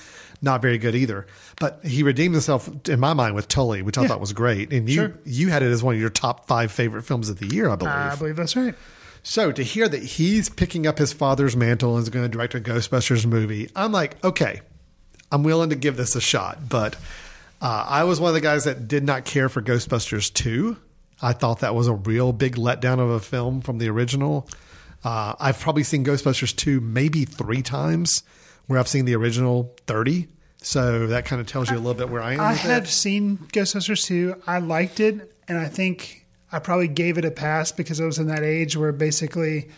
[0.44, 1.26] not very good either.
[1.60, 4.10] But he redeemed himself in my mind with Tully, which I Yeah.
[4.10, 4.72] thought was great.
[4.72, 5.14] And you Sure.
[5.26, 7.76] you had it as one of your top five favorite films of the year, I
[7.76, 7.94] believe.
[7.94, 8.76] I believe that's right.
[9.24, 12.56] So to hear that he's picking up his father's mantle and is going to direct
[12.56, 14.62] a Ghostbusters movie, I'm like, okay,
[15.32, 16.96] I'm willing to give this a shot, but
[17.64, 20.78] Uh, I was one of the guys that did not care for Ghostbusters 2.
[21.22, 24.50] I thought that was a real big letdown of a film from the original.
[25.04, 28.24] Uh, I've probably seen Ghostbusters 2 maybe three times,
[28.66, 30.28] where I've seen the original 30.
[30.64, 32.40] So that kind of tells you a little bit where I am.
[32.40, 32.88] I have it.
[32.90, 34.42] seen Ghostbusters 2.
[34.48, 38.18] I liked it, and I think I probably gave it a pass because I was
[38.18, 39.70] in that age where basically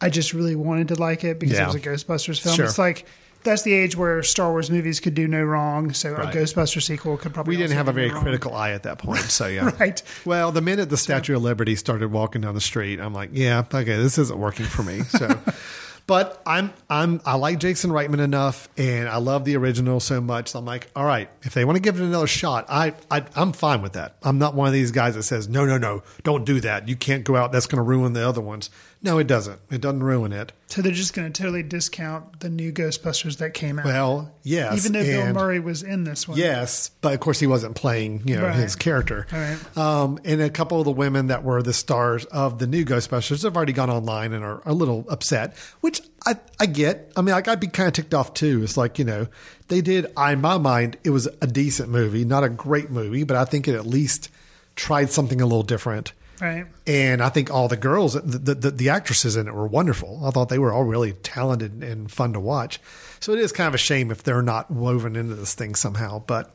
[0.00, 1.64] I just really wanted to like it because Yeah.
[1.64, 2.56] it was a Ghostbusters film.
[2.56, 2.64] Sure.
[2.64, 3.04] It's like
[3.46, 6.34] that's the age where Star Wars movies could do no wrong, so Right.
[6.34, 8.22] a Ghostbusters sequel could probably We didn't have a very no wrong.
[8.22, 9.20] critical eye at that point.
[9.20, 9.70] So, yeah.
[9.80, 10.02] Right.
[10.26, 13.60] Well, the minute the Statue of Liberty started walking down the street, I'm like, yeah,
[13.72, 15.00] okay, this isn't working for me.
[15.02, 15.38] So,
[16.06, 20.50] but I'm, I'm, I like Jason Reitman enough and I love the original so much.
[20.50, 23.24] So I'm like, all right, if they want to give it another shot, I, I,
[23.34, 24.16] I'm fine with that.
[24.22, 26.88] I'm not one of these guys that says, no, no, no, don't do that.
[26.88, 27.50] You can't go out.
[27.52, 28.70] That's going to ruin the other ones.
[29.06, 29.60] No, it doesn't.
[29.70, 30.50] It doesn't ruin it.
[30.66, 33.84] So they're just going to totally discount the new Ghostbusters that came out.
[33.84, 34.76] Well, yes.
[34.76, 36.36] even though Bill Murray was in this one.
[36.36, 38.56] Yes, but of course he wasn't playing, you know, Right.
[38.56, 39.28] his character.
[39.32, 39.76] Right.
[39.78, 43.44] Um, and a couple of the women that were the stars of the new Ghostbusters
[43.44, 47.12] have already gone online and are a little upset, which I, I get.
[47.16, 48.64] I mean, like I'd be kind of ticked off too.
[48.64, 49.28] It's like you know,
[49.68, 50.06] they did.
[50.16, 53.44] I, in my mind, it was a decent movie, not a great movie, but I
[53.44, 54.30] think it at least
[54.74, 56.12] tried something a little different.
[56.40, 56.66] Right.
[56.86, 60.20] And I think all the girls, the, the, the actresses in it were wonderful.
[60.24, 62.78] I thought they were all really talented and fun to watch.
[63.20, 66.18] So it is kind of a shame if they're not woven into this thing somehow.
[66.26, 66.50] But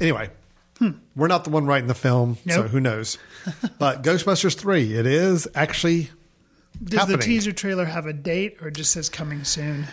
[0.00, 0.30] anyway,
[1.16, 2.68] we're not the one writing the film, so Hmm.
[2.68, 3.16] Who knows?
[3.78, 6.10] but Ghostbusters 3, it is actually
[6.84, 7.18] Does happening.
[7.20, 9.86] the teaser trailer have a date or just says coming soon?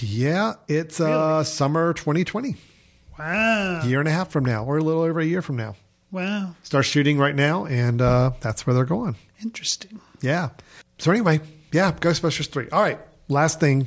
[0.00, 2.56] Yeah, it's uh, summer 2020,
[3.18, 3.80] Wow.
[3.82, 5.74] A year and a half from now, or a little over a year from now.
[6.16, 6.54] Wow.
[6.62, 9.16] Start shooting right now, and uh, that's where they're going.
[9.42, 10.00] Interesting.
[10.22, 10.48] Yeah.
[10.98, 11.40] So anyway,
[11.72, 12.68] yeah, Ghostbusters three.
[12.70, 12.98] All right,
[13.28, 13.86] last thing,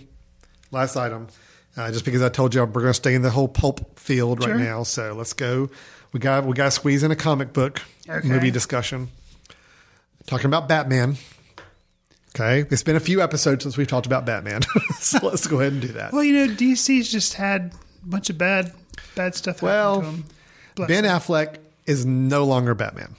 [0.71, 1.27] last item.
[1.75, 4.41] Uh, just because I told you we're going to stay in the whole pulp field
[4.41, 4.57] right Sure.
[4.59, 5.69] now, so let's go.
[6.13, 8.27] We got we got to squeeze in a comic book Okay.
[8.27, 9.09] movie discussion.
[10.27, 11.17] Talking about Batman.
[12.36, 14.61] Okay, it's been a few episodes since we've talked about Batman,
[14.99, 16.13] so let's go ahead and do that.
[16.13, 17.73] Well, you know, DC's just had
[18.03, 18.71] a bunch of bad,
[19.15, 20.23] bad stuff Well, happen
[20.75, 20.88] to them.
[20.88, 21.03] Ben.
[21.05, 21.55] Affleck
[21.86, 23.15] is no longer Batman.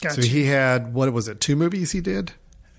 [0.00, 0.22] Gotcha.
[0.22, 1.40] So he had what was it?
[1.40, 2.32] Two movies he did.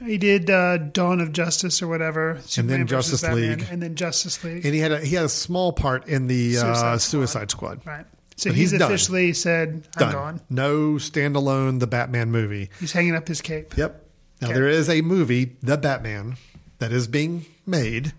[0.05, 3.67] He did uh, Dawn of Justice or whatever, Superman versus Justice Batman, League.
[3.71, 4.63] and then Justice League.
[4.63, 6.97] And he had a he had a small part in the Suicide uh, Squad.
[6.99, 7.81] Suicide Squad.
[7.87, 8.05] right.
[8.35, 8.91] So he's, he's done.
[8.91, 10.11] officially said, "I'm Done.
[10.13, 12.69] gone." No standalone the Batman movie.
[12.79, 13.75] He's hanging up his cape.
[13.75, 14.03] Yep.
[14.41, 14.53] Now Okay.
[14.53, 16.35] there is a movie, The Batman,
[16.77, 18.13] that is being made.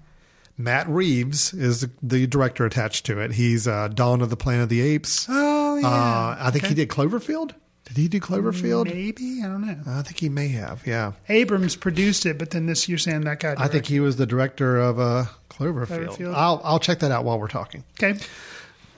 [0.61, 3.35] Matt Reeves is the director attached to it.
[3.35, 5.27] He's uh, Dawn of the Planet of the Apes.
[5.29, 5.89] Oh yeah.
[5.89, 6.69] Uh, I think Okay.
[6.71, 7.53] he did Cloverfield.
[7.85, 8.85] Did he do Cloverfield?
[8.87, 9.79] Maybe I don't know.
[9.87, 10.87] I think he may have.
[10.87, 11.13] Yeah.
[11.31, 13.55] Abrams produced it, but then this you're saying that guy.
[13.57, 15.87] I think he was the director of uh, Cloverfield.
[16.19, 16.35] Cloverfield.
[16.35, 17.85] I'll I'll check that out while we're talking.
[18.03, 18.19] Okay.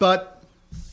[0.01, 0.43] But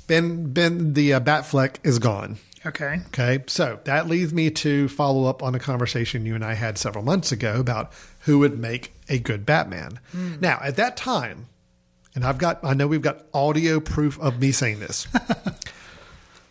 [0.06, 2.38] Ben Ben the uh, Batfleck is gone.
[2.66, 3.00] Okay.
[3.08, 6.78] Okay, so that leads me to follow up on a conversation you and I had
[6.78, 10.00] several months ago about who would make a good Batman.
[10.42, 11.46] Now, at that time,
[12.14, 15.08] and I've got, I know we've got audio proof of me saying this.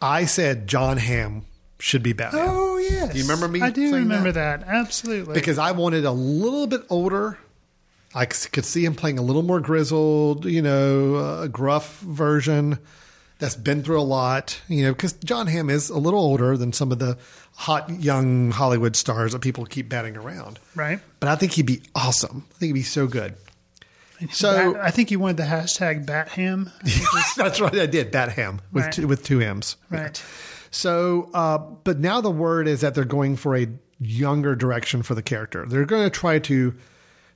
[0.01, 1.45] I said John Hamm
[1.79, 3.13] should be Batman Oh yes.
[3.13, 4.65] Do you remember me I do saying remember that.
[4.67, 5.35] Absolutely.
[5.35, 7.39] because I wanted a little bit older.
[8.15, 12.79] I could see him playing a little more grizzled, you know, uh, gruff version
[13.39, 16.73] that's been through a lot, you know, because John Hamm is a little older than
[16.73, 17.19] some of the
[17.55, 20.59] hot young Hollywood stars that people keep batting around.
[20.75, 21.01] right.
[21.21, 22.47] But I think he'd be awesome.
[22.51, 23.35] I think he'd be so good.
[24.33, 26.71] So Bat- I think you wanted the hashtag Batham.
[26.83, 27.75] I think it's- that's right.
[27.75, 28.93] I did Bat Ham with Right.
[28.93, 29.77] two, with two M's.
[29.91, 30.23] right.
[30.71, 33.67] So, uh, but now the word is that they're going for a
[33.99, 35.65] younger direction for the character.
[35.67, 36.75] They're going to try to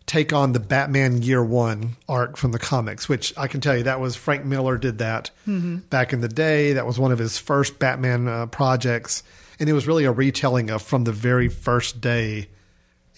[0.07, 3.85] take on the Batman Year One arc from the comics, which I can tell you
[3.85, 6.73] that was Frank Miller did that back in the day.
[6.75, 9.23] That was one of his first Batman uh, projects,
[9.59, 12.49] and it was really a retelling of from the very first day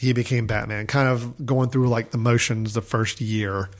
[0.03, 3.71] he became Batman, kind of going through like the motions the first year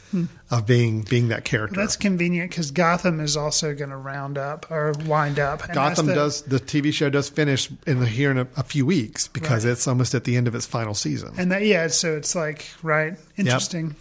[0.51, 1.75] of being being that character.
[1.81, 5.61] That's convenient because Gotham is also going to round up or wind up.
[5.73, 8.87] Gotham the- does the TV show does finish in the, here in a, a few
[8.87, 9.73] weeks because Right.
[9.73, 11.35] it's almost at the end of its final season.
[11.37, 11.89] and that yeah.
[11.89, 13.97] So it's like right, interesting.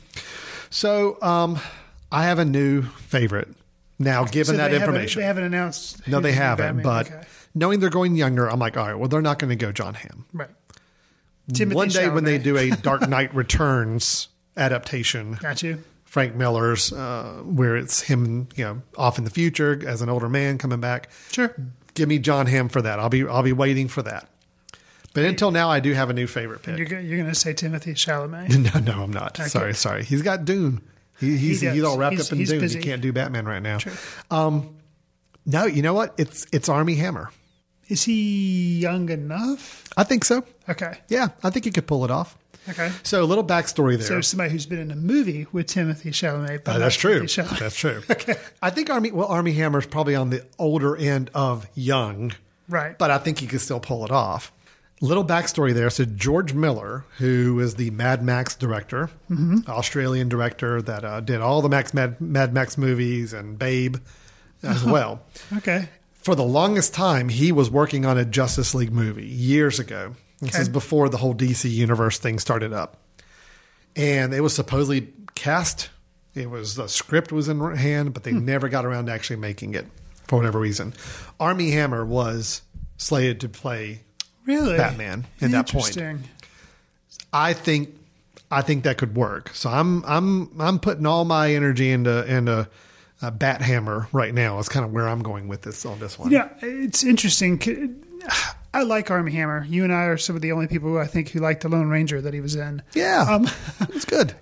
[0.70, 1.60] So um,
[2.12, 3.50] I have a new favorite
[4.00, 4.26] now.
[4.26, 6.08] Given So that information, they haven't announced.
[6.08, 6.78] no, they haven't.
[6.78, 6.84] Batman.
[6.84, 7.24] But Okay.
[7.56, 9.96] knowing they're going younger, I'm like, all right, well, they're not going to go John
[9.96, 10.26] Hamm.
[10.34, 10.50] right.
[11.54, 14.28] Timothy One day when they do a Dark Knight Returns
[14.58, 15.84] adaptation, Got you.
[16.06, 20.28] Frank Miller's, uh, where it's him, you know, off in the future as an older
[20.30, 21.10] man coming back.
[21.32, 21.56] Sure.
[21.94, 23.00] Give me John Hamm for that.
[23.00, 24.28] I'll be I'll be waiting for that.
[25.14, 26.78] But until now, I do have a new favorite pick.
[26.78, 28.50] You're, you're going to say Timothy Chalamet.
[28.74, 29.38] No, no, I'm not.
[29.38, 29.50] Okay.
[29.50, 30.04] Sorry, sorry.
[30.06, 30.82] He's got Dune.
[31.20, 32.60] He, he's He he's all wrapped He's- up in Dune.
[32.62, 32.80] busy.
[32.80, 33.80] He can't do Batman right now.
[34.30, 34.76] Um,
[35.46, 36.14] No, you know what?
[36.18, 37.30] It's it's Armie Hammer.
[37.92, 39.84] Is he young enough?
[39.98, 40.44] I think so.
[40.70, 40.98] Okay.
[41.10, 42.38] Yeah, I think he could pull it off.
[42.70, 42.90] Okay.
[43.04, 44.08] So a little backstory there.
[44.08, 46.62] So somebody who's been in a movie with Timothy Chalamet.
[46.68, 47.22] Uh, that's true.
[47.24, 47.60] Chalamet.
[47.60, 48.02] That's true.
[48.10, 48.36] okay.
[48.62, 52.32] I think Armie well Armie Hammer is probably on the older end of young,
[52.70, 52.98] Right.
[52.98, 54.54] but I think he could still pull it off.
[55.02, 55.90] Little backstory there.
[55.90, 59.68] So George Miller, who is the Mad Max director, Mhm.
[59.68, 63.98] Australian director that uh, did all the Max Mad, Mad Max movies and Babe
[64.64, 65.24] as well.
[65.58, 65.90] Okay.
[66.22, 70.16] For the longest time, he was working on a Justice League movie years ago.
[70.40, 70.62] This Okay.
[70.62, 72.98] is before the whole DC universe thing started up,
[73.96, 75.90] and it was supposedly cast.
[76.34, 78.46] It was the script was in hand, but they Hmm.
[78.46, 79.88] never got around to actually making it
[80.28, 80.94] for whatever reason.
[81.40, 82.62] Armie Hammer was
[82.98, 84.02] slated to play
[84.46, 84.78] Really?
[84.78, 85.96] Batman at that point.
[85.98, 86.24] Interesting.
[87.34, 87.98] I think
[88.54, 89.52] I think that could work.
[89.54, 92.68] So I'm I'm I'm putting all my energy into into
[93.22, 94.60] uh, Bat Hammer right now.
[94.60, 96.32] Is kind of where I'm going with this on this one.
[96.32, 98.04] Yeah, it's interesting.
[98.74, 99.66] I like Armie Hammer.
[99.68, 101.68] You and I are some of the only people who I think who like the
[101.70, 102.82] Lone Ranger that he was in.
[102.94, 103.48] Yeah, um,
[103.82, 104.34] it's good.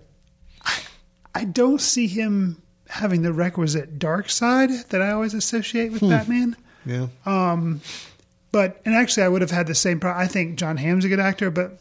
[1.35, 6.09] I don't see him having the requisite dark side that I always associate with Hmm.
[6.09, 6.55] Batman.
[6.85, 7.07] Yeah.
[7.25, 7.81] Um,
[8.51, 10.21] but and actually, I would have had the same problem.
[10.23, 11.79] I think John Hamm's a good actor, but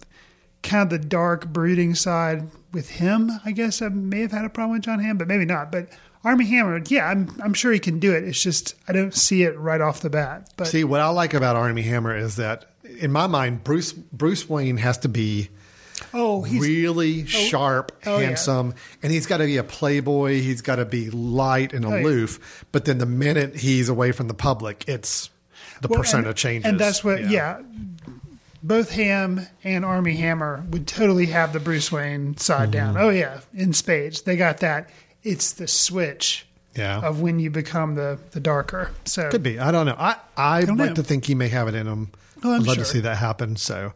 [0.62, 4.50] kind of the dark, brooding side with him, I guess I may have had a
[4.50, 5.72] problem with John Hamm, but maybe not.
[5.72, 5.88] But
[6.28, 8.22] Armie Hammer, yeah, I'm I'm sure he can do it.
[8.22, 10.50] It's just I don't see it right off the bat.
[10.56, 12.66] But See, what I like about Armie Hammer is that,
[13.00, 15.48] in my mind, Bruce Bruce Wayne has to be
[16.12, 18.26] oh, he's really sharp, oh, yeah.
[18.26, 20.40] handsome, and he's got to be a playboy.
[20.40, 22.02] He's got to be light and Oh, yeah.
[22.02, 22.64] aloof.
[22.72, 25.30] But then the minute he's away from the public, it's
[25.80, 26.68] the Well, persona and, changes.
[26.68, 27.62] And that's what, yeah.
[28.62, 32.94] Both Ham and Armie Hammer would totally have the Bruce Wayne side down.
[32.94, 33.04] Mm-hmm.
[33.04, 34.90] Oh yeah, in spades, they got that.
[35.24, 37.00] It's the switch Yeah.
[37.00, 38.90] of when you become the the darker.
[39.04, 39.58] So Could be.
[39.58, 39.96] I don't know.
[39.98, 40.94] I I Don't like know.
[40.96, 42.10] to think he may have it in him.
[42.44, 42.84] Oh, I'm I'd love sure.
[42.84, 43.56] to see that happen.
[43.56, 43.92] So,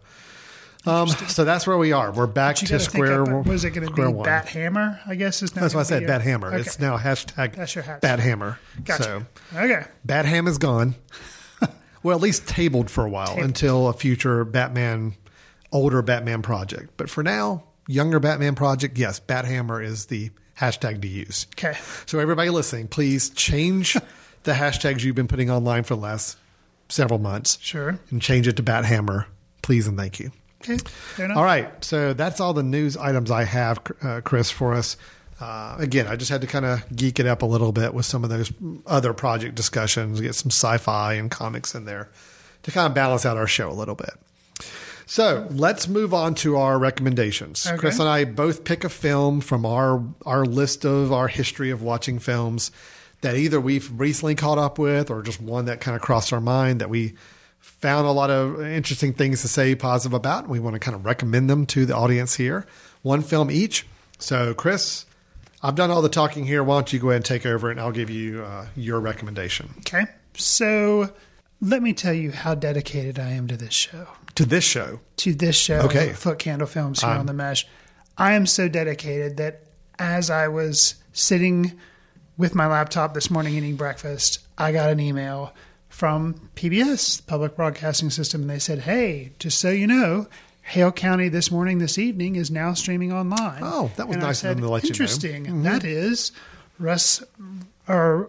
[0.85, 2.11] um, so that's where we are.
[2.11, 3.23] We're back to think square.
[3.23, 4.25] of- Was it going to be one.
[4.25, 4.99] Bat Hammer?
[5.07, 5.63] I guess is now.
[5.63, 6.49] That's why I said Bat Hammer.
[6.49, 6.57] Okay.
[6.61, 8.01] It's now hashtag That's your hashtag.
[8.01, 8.59] Bat Hammer.
[8.85, 9.03] Gotcha.
[9.05, 9.23] So
[9.55, 9.85] Okay.
[10.05, 10.97] Bat Ham is gone.
[12.03, 13.45] well, at least tabled for a while Tabled.
[13.45, 15.15] until a future Batman,
[15.71, 16.91] older Batman project.
[16.97, 20.31] But for now, younger Batman project, yes, Bat Hammer is the
[20.63, 21.47] hashtag to use.
[21.57, 21.77] Okay.
[22.07, 23.95] So everybody listening, please change
[24.45, 26.39] the hashtags you've been putting online for the last
[26.89, 27.59] several months.
[27.61, 27.99] Sure.
[28.11, 29.27] And change it to Bat Hammer,
[29.63, 30.31] please and thank you.
[30.63, 30.77] Okay.
[30.79, 31.39] Fair enough.
[31.39, 31.85] All right.
[31.85, 34.97] So that's all the news items I have, uh, Chris, for us.
[35.41, 38.07] Uh, again, I just had to kind of geek it up a little bit with
[38.07, 38.53] some of those
[38.87, 42.09] other project discussions, get some sci fi and comics in there
[42.63, 44.15] to kind of balance out our show a little bit.
[45.13, 47.67] So let's move on to our recommendations.
[47.67, 47.77] Okay.
[47.77, 51.83] Chris and I both pick a film from our our list of our history of
[51.83, 52.71] watching films
[53.21, 56.41] that either we've recently caught up with or just one that kind of crossed our
[56.41, 57.13] mind that we
[57.59, 60.49] found a lot of interesting things to say positive about.
[60.49, 62.67] We want to kind of recommend them to the audience here.
[63.03, 63.87] One film each.
[64.19, 65.05] So, Chris,
[65.63, 66.65] I've done all the talking here.
[66.65, 69.75] Why don't you go ahead and take over and I'll give you uh, your recommendation
[69.81, 70.07] Okay.
[70.39, 71.13] So
[71.61, 74.07] let me tell you how dedicated I am to this show.
[74.43, 75.01] To this show.
[75.19, 76.13] to this show, Okay.
[76.13, 77.67] Foot Candle Films here I'm- on the Mesh.
[78.19, 79.63] I am so dedicated that
[79.99, 81.73] as I was sitting
[82.37, 85.53] with my laptop this morning eating breakfast, I got an email
[85.89, 90.27] from PBS, Public Broadcasting System, and they said, "Hey, just so you know."
[90.65, 93.61] Hale County this morning, this evening is now streaming online.
[93.63, 94.93] Oh, that was And nice of them to let you know.
[94.93, 95.47] Interesting.
[95.47, 95.63] Mhm.
[95.65, 96.31] That is
[96.79, 97.23] Russ,
[97.89, 98.29] or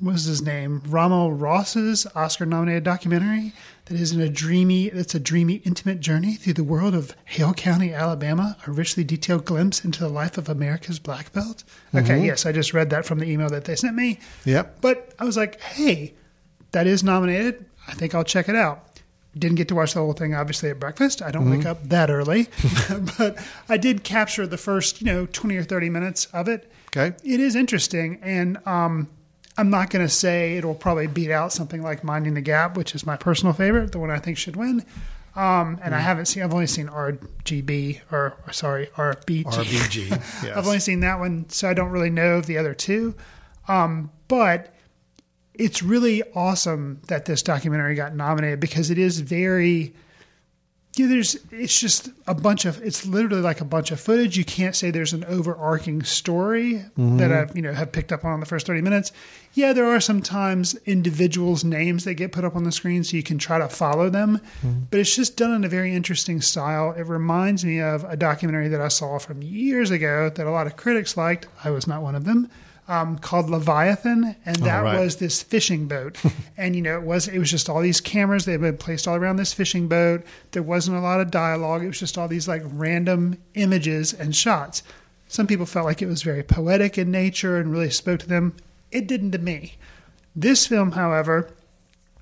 [0.00, 0.80] was his name?
[0.82, 3.52] RaMell Ross's Oscar-nominated documentary
[3.86, 4.86] that is in a dreamy.
[4.86, 8.56] It's a dreamy, intimate journey through the world of Hale County, Alabama.
[8.66, 11.64] A richly detailed glimpse into the life of America's Black Belt.
[11.94, 12.26] Okay, Mhm.
[12.26, 14.20] yes, I just read that from the email that they sent me.
[14.44, 14.78] Yep.
[14.80, 16.14] But I was like, hey,
[16.70, 17.64] that is nominated.
[17.88, 18.88] I think I'll check it out.
[19.36, 21.22] Didn't get to watch the whole thing, obviously, at breakfast.
[21.22, 21.66] I don't wake Mhm.
[21.66, 22.48] up that early,
[23.18, 23.36] but
[23.68, 26.70] I did capture the first, you know, twenty or thirty minutes of it.
[26.96, 27.16] Okay.
[27.24, 29.08] It is interesting, and um,
[29.58, 32.94] I'm not going to say it'll probably beat out something like Minding the Gap, which
[32.94, 34.84] is my personal favorite, the one I think should win.
[35.34, 36.02] Um, and I Mm.
[36.02, 36.42] haven't seen.
[36.42, 39.44] I've only seen RGB or, or sorry RBG.
[39.44, 40.08] RBG,
[40.44, 40.56] yes.
[40.56, 43.14] I've only seen that one, so I don't really know of the other two.
[43.68, 44.74] Um, but
[45.54, 49.94] it's really awesome that this documentary got nominated because it is very
[50.94, 54.36] yeah, there's it's just a bunch of it's literally like a bunch of footage.
[54.36, 57.18] You can't say there's an overarching story Mhm.
[57.18, 59.10] that I've you know have picked up on in the first thirty minutes.
[59.54, 63.22] Yeah, there are sometimes individuals' names that get put up on the screen so you
[63.22, 64.40] can try to follow them,
[64.90, 66.92] but it's just done in a very interesting style.
[66.92, 70.66] It reminds me of a documentary that I saw from years ago that a lot
[70.66, 71.46] of critics liked.
[71.64, 72.48] I was not one of them.
[72.92, 75.00] Um, called Leviathan, and that right.
[75.00, 76.18] was this fishing boat.
[76.58, 79.08] and you know, it was it was just all these cameras that had been placed
[79.08, 80.22] all around this fishing boat.
[80.50, 81.82] There wasn't a lot of dialogue.
[81.82, 84.82] It was just all these like random images and shots.
[85.26, 88.54] Some people felt like it was very poetic in nature and really spoke to them.
[88.90, 89.76] It didn't to me.
[90.36, 91.48] This film, however,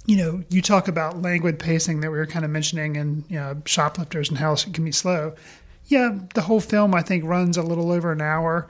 [0.06, 3.36] you know, you talk about languid pacing that we were kind of mentioning and, you
[3.36, 5.34] know, shoplifters and how it can be slow.
[5.86, 8.68] Yeah, the whole film, I think, runs a little over an hour.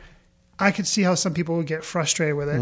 [0.60, 2.60] I could see how some people would get frustrated with it,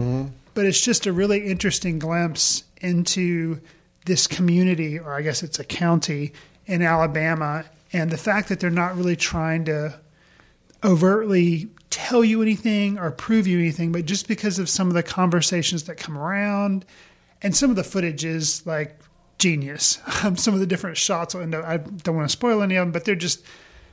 [0.54, 3.60] but it's just a really interesting glimpse into
[4.06, 6.32] this community, or I guess it's a county
[6.66, 9.98] in Alabama, and the fact that they're not really trying to
[10.84, 15.02] overtly tell you anything or prove you anything, but just because of some of the
[15.02, 16.84] conversations that come around
[17.42, 18.98] and some of the footage is like
[19.38, 19.98] genius.
[20.22, 22.92] Um, some of the different shots, and I don't want to spoil any of them,
[22.92, 23.42] but they're just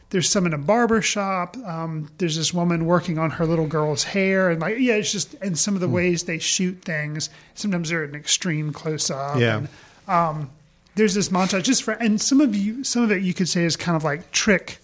[0.10, 1.58] there's some in a barber shop.
[1.58, 5.34] Um, there's this woman working on her little girl's hair, and like yeah, it's just
[5.36, 7.30] and some of the ways they shoot things.
[7.54, 9.40] Sometimes they're an extreme close up.
[9.40, 9.58] Yeah.
[9.58, 9.70] And,
[10.08, 10.52] um,
[10.96, 13.66] there's this montage just for, and some of you, some of it you could say
[13.66, 14.80] is kind of like trick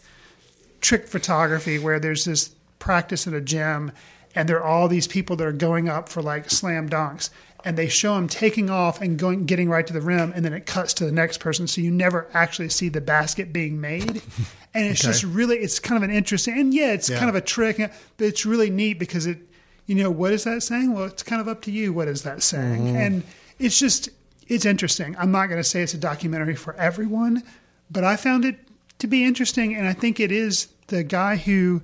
[0.82, 3.92] trick photography where there's this practice in a gym
[4.36, 7.30] and there are all these people that are going up for like slam dunks
[7.64, 10.54] and they show them taking off and going getting right to the rim and then
[10.54, 14.22] it cuts to the next person so you never actually see the basket being made
[14.74, 15.12] and it's Okay.
[15.12, 17.18] just really it's kind of an interesting and yeah it's Yeah.
[17.20, 19.38] kind of a trick but it's really neat because it
[19.86, 22.22] you know what is that saying well it's kind of up to you what is
[22.24, 22.96] that saying Mhm.
[22.96, 23.24] and
[23.60, 24.10] it's just
[24.48, 27.44] it's interesting i'm not going to say it's a documentary for everyone
[27.90, 28.56] but i found it
[29.00, 31.82] to be interesting and i think it is the guy who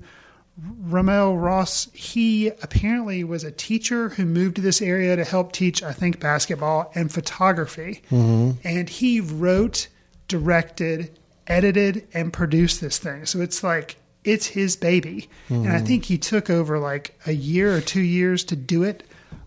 [0.89, 5.83] RaMell Ross, he apparently was a teacher who moved to this area to help teach,
[5.83, 8.01] I think, basketball and photography.
[8.09, 8.57] Mhm.
[8.63, 9.87] And he wrote,
[10.27, 11.11] directed,
[11.47, 13.25] edited, and produced this thing.
[13.25, 15.29] So it's like, it's his baby.
[15.49, 15.85] And I Mhm.
[15.87, 19.03] think he took over like a year or two years to do it.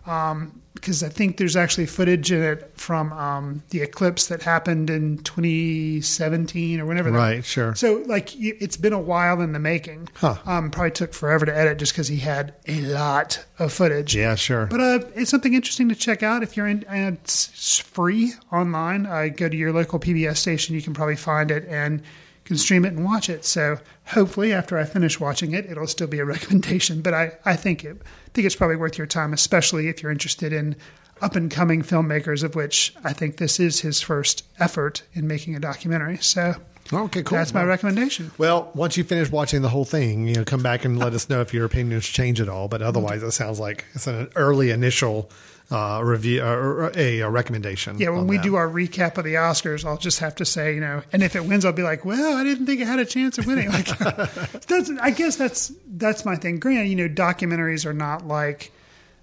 [0.07, 4.89] Um, because I think there's actually footage in it from um, the eclipse that happened
[4.91, 7.11] in 2017 or whenever.
[7.11, 7.75] that- Right, sure.
[7.75, 10.09] So like it's been a while in the making.
[10.15, 10.37] Huh.
[10.47, 14.15] Um, probably took forever to edit just because he had a lot of footage.
[14.17, 14.67] Yeah, sure.
[14.67, 16.85] But uh, it's something interesting to check out if you're in.
[16.89, 19.07] And it's free online.
[19.07, 20.75] I go to your local PBS station.
[20.75, 22.03] You can probably find it and
[22.51, 23.45] can stream it and watch it.
[23.45, 27.01] So hopefully, after I finish watching it, it'll still be a recommendation.
[27.01, 30.11] But I, I think it I think it's probably worth your time, especially if you're
[30.11, 30.75] interested in
[31.23, 35.55] up and coming filmmakers, of which I think this is his first effort in making
[35.55, 36.17] a documentary.
[36.17, 36.55] So
[36.93, 37.39] okay, cool.
[37.39, 38.33] That's my Well- recommendation.
[38.37, 41.29] Well, once you finish watching the whole thing, you know, come back and let us
[41.31, 42.67] know if your opinions change at all.
[42.67, 45.31] But otherwise, it sounds like it's an early initial
[45.71, 47.99] uh, review or a, a recommendation.
[47.99, 48.43] Yeah, when we that.
[48.43, 51.37] do our recap of the Oscars, I'll just have to say, you know, and if
[51.37, 53.71] it wins, I'll be like, well, I didn't think it had a chance of winning.
[53.71, 53.87] Like,
[54.67, 56.59] that's, I guess that's that's my thing.
[56.59, 58.73] Granted, you know, documentaries are not like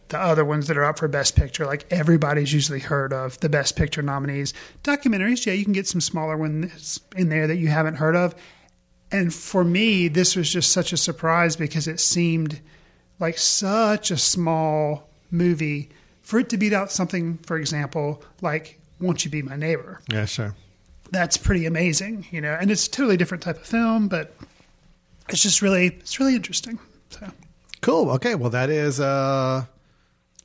[0.07, 1.65] the other ones that are up for Best Picture.
[1.65, 4.53] Like everybody's usually heard of the Best Picture nominees.
[4.83, 8.35] Documentaries, yeah, you can get some smaller ones in there that you haven't heard of.
[9.11, 12.61] And for me, this was just such a surprise because it seemed
[13.19, 15.89] like such a small movie
[16.28, 20.01] for it to beat out something, for example, like Won't You Be My Neighbor?
[20.11, 20.53] Yeah, sure.
[21.11, 24.36] That's pretty amazing, you know, and it's a totally different type of film, but
[25.30, 26.80] it's just really, it's really interesting.
[27.11, 27.32] So,
[27.80, 28.09] Cool.
[28.11, 28.36] Okay.
[28.36, 28.99] Well, that is.
[28.99, 29.65] uh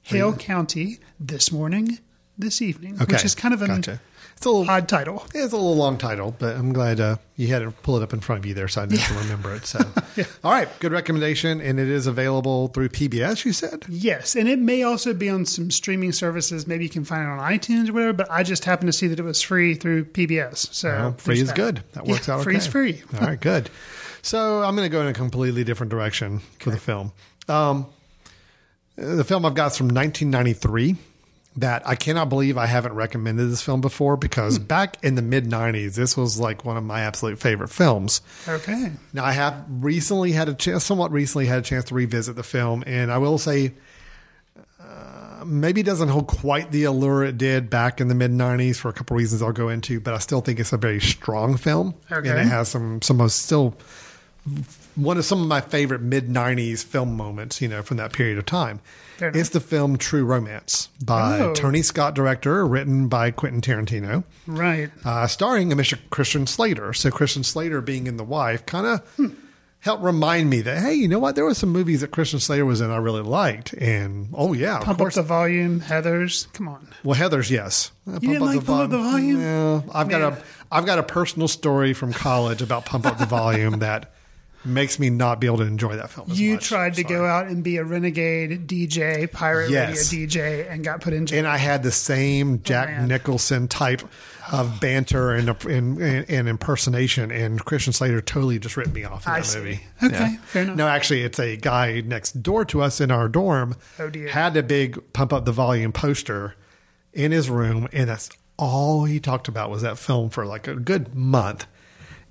[0.03, 1.99] Hale County this morning,
[2.39, 4.01] this evening, Okay, which is kind of an gotcha.
[4.43, 5.24] It's a little odd title.
[5.32, 8.12] It's a little long title, but I'm glad uh, you had to pull it up
[8.12, 9.66] in front of you there, so I didn't remember it.
[9.66, 9.78] So,
[10.16, 10.24] yeah.
[10.43, 13.45] all right, good recommendation, and it is available through PBS.
[13.45, 16.66] You said, Yes, and it may also be on some streaming services.
[16.66, 18.14] Maybe you can find it on iTunes or whatever.
[18.14, 20.74] But I just happened to see that it was free through PBS.
[20.74, 21.84] So Well, free is good.
[21.93, 22.43] That works Yeah, out.
[22.43, 22.59] Free okay.
[22.59, 23.03] is free.
[23.14, 23.70] All right, good.
[24.22, 27.12] So I'm going to go in a completely different direction for the film.
[27.49, 27.86] Um,
[28.97, 30.97] the film I've got is from 1993.
[31.57, 34.64] That I cannot believe I haven't recommended this film before because Hmm.
[34.64, 38.22] back in the mid 90s, this was like one of my absolute favorite films.
[38.48, 38.92] Okay.
[39.12, 42.42] Now I have recently had a chance, somewhat recently had a chance to revisit the
[42.42, 43.74] film, and I will say,
[44.80, 48.76] uh, maybe it doesn't hold quite the allure it did back in the mid '90s
[48.76, 51.57] for a couple reasons I'll go into, but I still think it's a very strong
[51.57, 52.28] film, Okay.
[52.30, 53.74] and it has some some most still
[54.97, 58.38] one of some of my favorite mid '90s film moments, you know, from that period
[58.38, 58.80] of time.
[59.20, 61.55] It's the film True Romance by Oh.
[61.55, 64.90] Tony Scott, director, written by Quentin Tarantino Right.
[65.05, 65.97] uh, starring a Mr.
[66.11, 66.93] Christian Slater.
[66.93, 69.32] So Christian Slater being in The Wife kind of
[69.78, 71.36] helped remind me that hey, you know what?
[71.36, 74.78] There were some movies that Christian Slater was in I really liked, and oh yeah,
[74.78, 75.16] of Pump course.
[75.16, 76.53] up the volume, Heathers.
[76.53, 76.88] Come on.
[77.05, 77.93] well, Heathers yes.
[78.12, 79.40] Uh, didn't like Pump Up the Volume?
[79.40, 83.26] Yeah, I've got a I've got a personal story from college about Pump Up the
[83.26, 84.12] Volume that
[84.64, 86.30] makes me not be able to enjoy that film.
[86.30, 86.68] As You much.
[86.68, 90.12] tried to go out and be a renegade DJ, pirate Yes.
[90.12, 91.38] radio DJ, and got put in jail.
[91.40, 93.08] and I had the same oh, Jack man.
[93.08, 94.02] Nicholson type
[94.50, 99.32] of banter and, and, and, impersonation, and Christian Slater totally just ripped me off in
[99.32, 99.80] that movie.
[100.02, 100.76] Okay, fair enough.
[100.76, 103.76] No, actually, it's a guy next door to us in our dorm.
[103.98, 104.28] Oh, dear.
[104.28, 106.54] Had a big pump up the volume poster
[107.12, 110.74] in his room, and that's all he talked about was that film for like a
[110.74, 111.66] good month.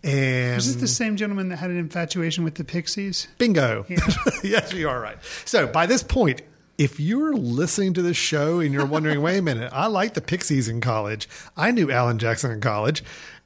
[0.03, 3.27] And Was this the same gentleman that had an infatuation with the Pixies?
[3.37, 3.85] Bingo.
[4.43, 5.17] yes, you are right.
[5.45, 6.41] So by this point,
[6.77, 10.21] if you're listening to this show and you're wondering, wait a minute, I like the
[10.21, 11.29] Pixies in college.
[11.55, 13.03] I knew Alan Jackson in college.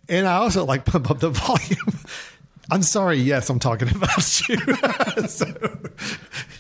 [0.08, 2.00] And I also like Pump Up the Volume.
[2.72, 3.18] I'm sorry.
[3.18, 4.58] Yes, I'm talking about you.
[5.28, 5.46] so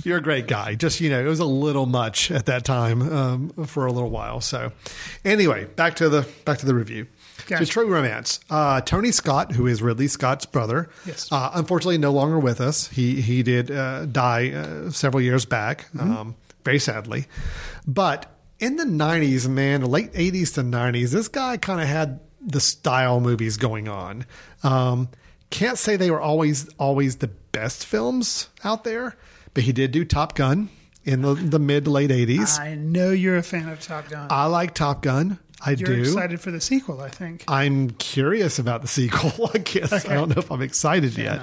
[0.03, 0.75] you're a great guy.
[0.75, 4.09] Just, you know, it was a little much at that time um, for a little
[4.09, 4.41] while.
[4.41, 4.71] So
[5.23, 7.07] anyway, back to the, back to the review.
[7.47, 7.65] Gotcha.
[7.65, 8.39] So True Romance.
[8.49, 11.31] Uh, Tony Scott, who is Ridley Scott's brother, Yes.
[11.31, 12.87] uh, unfortunately no longer with us.
[12.87, 17.25] He he did uh, die uh, several years back, um, very sadly.
[17.87, 18.25] But
[18.59, 23.19] in the '90s, man, late '80s to '90s, this guy kind of had the style
[23.19, 24.25] movies going on.
[24.63, 25.09] Um,
[25.49, 29.15] can't say they were always always the best films out there,
[29.53, 30.69] but he did do Top Gun
[31.03, 32.59] in the, the mid to late '80s.
[32.59, 34.27] I know you're a fan of Top Gun.
[34.31, 35.37] I like Top Gun.
[35.65, 36.01] I you're do.
[36.01, 37.43] excited for the sequel, I think.
[37.47, 39.49] I'm curious about the sequel.
[39.53, 41.41] I guess I don't know if I'm excited yet.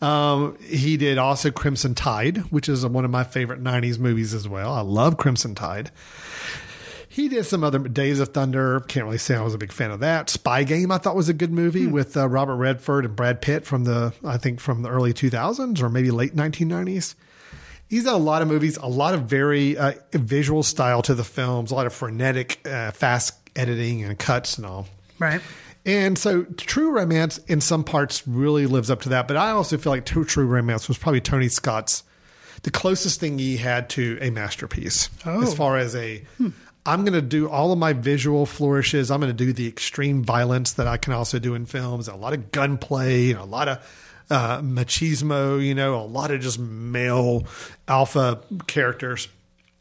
[0.00, 4.48] Um, he did also Crimson Tide, which is one of my favorite '90s movies as
[4.48, 4.72] well.
[4.72, 5.90] I love Crimson Tide.
[7.08, 8.80] He did some other Days of Thunder.
[8.80, 10.30] Can't really say I was a big fan of that.
[10.30, 13.66] Spy Game I thought was a good movie with uh, Robert Redford and Brad Pitt
[13.66, 17.16] from the I think from the early 2000s or maybe late 1990s.
[17.88, 21.24] He's done a lot of movies, a lot of very uh, visual style to the
[21.24, 24.86] films, a lot of frenetic, uh, fast editing and cuts and all.
[25.18, 25.40] Right.
[25.86, 29.26] And so True Romance in some parts really lives up to that.
[29.28, 32.02] But I also feel like True, True Romance was probably Tony Scott's
[32.62, 35.08] the closest thing he had to a masterpiece.
[35.24, 35.42] Oh.
[35.42, 36.22] As far as a
[36.86, 39.10] I'm going to do all of my visual flourishes.
[39.10, 42.16] I'm going to do the extreme violence that I can also do in films, a
[42.16, 47.44] lot of gunplay, a lot of uh, machismo, you know, a lot of just male
[47.86, 49.28] alpha characters.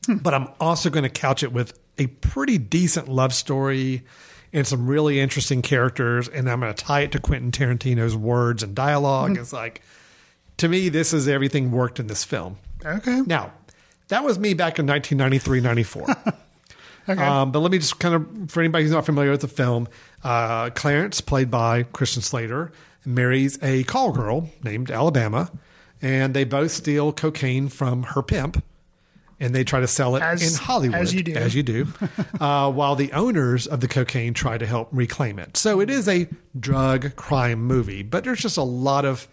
[0.08, 4.04] But I'm also going to couch it with a pretty decent love story
[4.52, 6.28] and some really interesting characters.
[6.28, 9.38] And I'm going to tie it to Quentin Tarantino's words and dialogue.
[9.38, 9.82] It's like,
[10.58, 12.58] to me, this is everything worked in this film.
[12.84, 13.22] Okay.
[13.22, 13.54] Now,
[14.08, 16.08] that was me back in 1993, 94.
[17.08, 17.24] Okay.
[17.24, 19.88] Um, but let me just kind of, for anybody who's not familiar with the film,
[20.24, 22.72] uh, Clarence, played by Christian Slater,
[23.04, 25.50] marries a call girl named Alabama,
[26.04, 28.64] and they both steal cocaine from her pimp,
[29.40, 31.34] and they try to sell it As- in Hollywood, as you do.
[31.36, 31.88] as you do,
[32.40, 35.56] uh, while the owners of the cocaine try to help reclaim it.
[35.58, 36.28] So it is a
[36.60, 39.28] drug crime movie, but there's just a lot of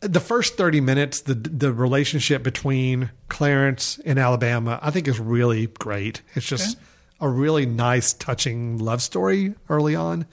[0.00, 5.66] the first 30 minutes the the relationship between Clarence and Alabama I think is really
[5.68, 6.20] great.
[6.34, 6.76] It's just
[7.18, 10.26] a really nice touching love story early on.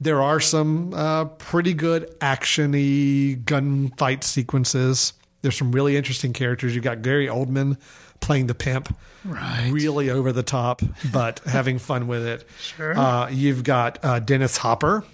[0.00, 5.12] There are some uh, pretty good actiony gunfight sequences.
[5.42, 6.74] There's some really interesting characters.
[6.74, 7.78] You've got Gary Oldman
[8.22, 8.96] playing the pimp.
[9.24, 9.70] Right.
[9.70, 10.80] Really over the top,
[11.12, 12.44] but having fun with it.
[12.60, 12.96] Sure.
[12.98, 15.04] Uh, you've got uh, Dennis Hopper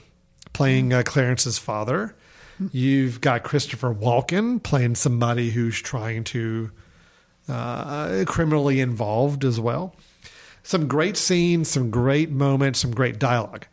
[0.52, 2.14] playing uh, Clarence's father.
[2.72, 6.70] You've got Christopher Walken playing somebody who's trying to
[7.48, 9.94] uh, criminally involved as well.
[10.64, 13.66] Some great scenes, some great moments, some great dialogue.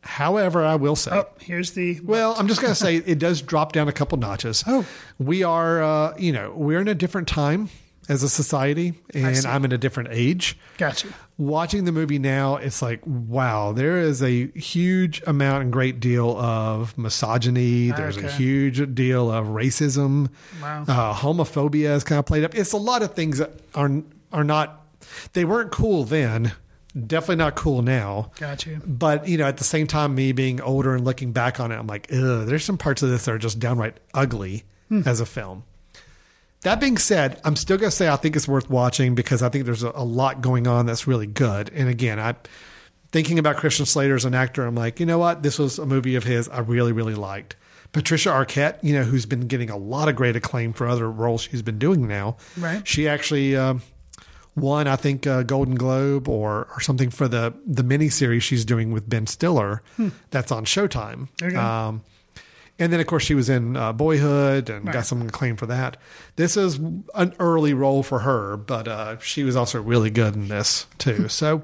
[0.00, 2.00] However, I will say, Oh, here's the.
[2.00, 4.64] well, I'm just going to say it does drop down a couple notches.
[4.66, 4.84] Oh.
[5.18, 7.68] we are, uh, you know, we're in a different time
[8.08, 9.46] as a society, and.
[9.46, 11.08] I'm in a different age Gotcha.
[11.38, 16.36] watching the movie now, it's like, wow, there is a huge amount and great deal
[16.38, 17.90] of misogyny.
[17.90, 20.30] There's a huge deal of racism.
[20.60, 20.82] Wow.
[20.88, 22.54] Uh, homophobia is kind of played up.
[22.54, 23.90] It's a lot of things that are
[24.32, 24.84] are not.
[25.32, 26.52] They weren't cool then.
[27.06, 28.30] Definitely not cool now.
[28.38, 28.80] Got you.
[28.84, 31.76] But you know, at the same time, me being older and looking back on it,
[31.76, 34.64] I'm like, ugh, there's some parts of this that are just downright ugly
[35.06, 35.64] as a film.
[36.62, 39.48] That being said, I'm still going to say I think it's worth watching because I
[39.48, 41.70] think there's a, a lot going on that's really good.
[41.74, 42.36] And again, I
[43.10, 45.42] thinking about Christian Slater as an actor, I'm like, you know what?
[45.42, 47.56] This was a movie of his I really, really liked.
[47.92, 51.42] Patricia Arquette, you know, who's been getting a lot of great acclaim for other roles
[51.42, 52.36] she's been doing now.
[52.56, 52.86] Right.
[52.88, 53.74] She actually uh,
[54.56, 58.92] won, I think, a Golden Globe or or something for the the miniseries she's doing
[58.92, 59.82] with Ben Stiller.
[60.30, 61.28] That's on Showtime.
[61.42, 61.54] Okay.
[61.54, 62.02] Um,
[62.82, 64.92] and then, of course, she was in uh, Boyhood and Right.
[64.92, 65.96] got some acclaim for that.
[66.36, 66.76] This is
[67.14, 71.28] an early role for her, but uh, she was also really good in this too.
[71.40, 71.62] so,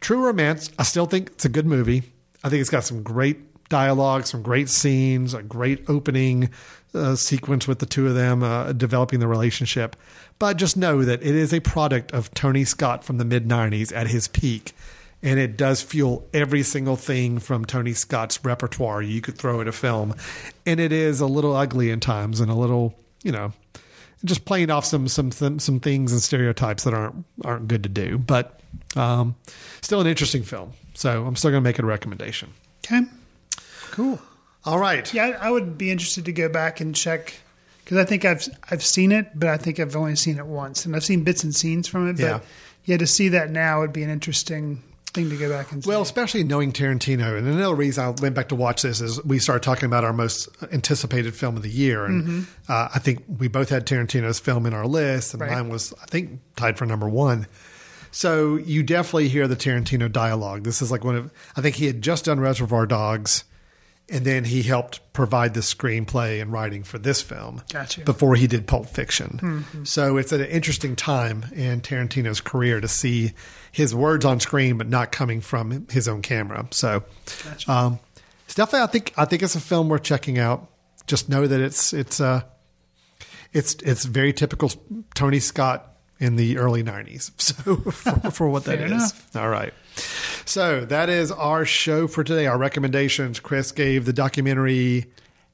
[0.00, 2.02] True Romance, I still think it's a good movie.
[2.42, 3.38] I think it's got some great
[3.68, 6.50] dialogue, some great scenes, a great opening,
[6.94, 9.96] uh, sequence with the two of them uh, developing the relationship.
[10.38, 13.94] But just know that it is a product of Tony Scott from the mid 90s
[13.94, 14.72] at his peak.
[15.26, 19.66] And it does fuel every single thing from Tony Scott's repertoire you could throw at
[19.66, 20.14] a film.
[20.64, 22.94] And it is a little ugly in times and a little,
[23.24, 23.52] you know,
[24.24, 28.18] just playing off some some some things and stereotypes that aren't aren't good to do.
[28.18, 28.60] But
[28.94, 29.34] um,
[29.82, 30.72] still an interesting film.
[30.94, 32.52] So I'm still going to make it a recommendation.
[32.86, 33.02] Okay.
[33.90, 34.20] Cool.
[34.64, 35.12] All right.
[35.12, 37.34] Yeah, I would be interested to go back and check
[37.84, 40.86] because I think I've I've seen it, but I think I've only seen it once,
[40.86, 42.12] and I've seen bits and scenes from it.
[42.16, 42.40] But Yeah.
[42.84, 44.82] yeah, to see that now would be an interesting
[45.16, 45.88] thing to go back and see.
[45.88, 49.40] Well, especially knowing Tarantino, and another reason I went back to watch this is we
[49.40, 52.46] started talking about our most anticipated film of the year, and Mhm.
[52.68, 55.50] uh, I think we both had Tarantino's film in our list, and Right.
[55.50, 57.46] mine was I think tied for number one.
[58.12, 60.62] So you definitely hear the Tarantino dialogue.
[60.64, 63.44] This is like one of I think he had just done Reservoir Dogs,
[64.08, 68.02] and then he helped provide the screenplay and writing for this film Gotcha.
[68.02, 69.64] before he did Pulp Fiction.
[69.72, 69.86] Mhm.
[69.86, 73.32] So it's an interesting time in Tarantino's career to see
[73.72, 76.66] his words on screen, but not coming from his own camera.
[76.70, 77.02] So
[77.66, 77.98] um,
[78.44, 80.70] it's definitely I think I think it's a film worth checking out.
[81.06, 82.42] Just know that it's it's uh
[83.52, 84.70] it's it's very typical
[85.14, 87.30] Tony Scott in the early '90s.
[87.40, 89.36] So for, for what that Fair is, enough.
[89.36, 89.72] all right.
[90.44, 92.46] So that is our show for today.
[92.46, 93.40] Our recommendations.
[93.40, 95.06] Chris gave the documentary.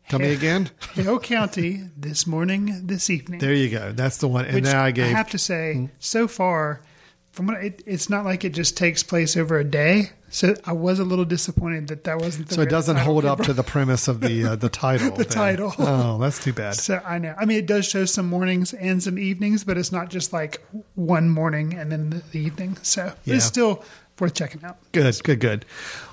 [0.08, 0.70] Tell me again.
[0.94, 3.38] Hill County this morning, this evening.
[3.40, 3.92] There you go.
[3.92, 4.44] That's the one.
[4.44, 5.06] And Which now I gave.
[5.06, 6.82] I have to say, so far,
[7.30, 10.10] from what it, it's not like it just takes place over a day.
[10.28, 12.48] So I was a little disappointed that that wasn't.
[12.48, 15.10] The so it doesn't hold up to the premise of the uh, the title.
[15.10, 15.32] The then.
[15.32, 15.72] title.
[15.78, 16.74] Oh, that's too bad.
[16.74, 17.34] So I know.
[17.38, 20.60] I mean, it does show some mornings and some evenings, but it's not just like
[20.94, 22.76] one morning and then the, the evening.
[22.82, 23.34] So Yeah.
[23.36, 23.84] it's still
[24.20, 24.78] worth checking out.
[24.92, 25.64] Good, good, good.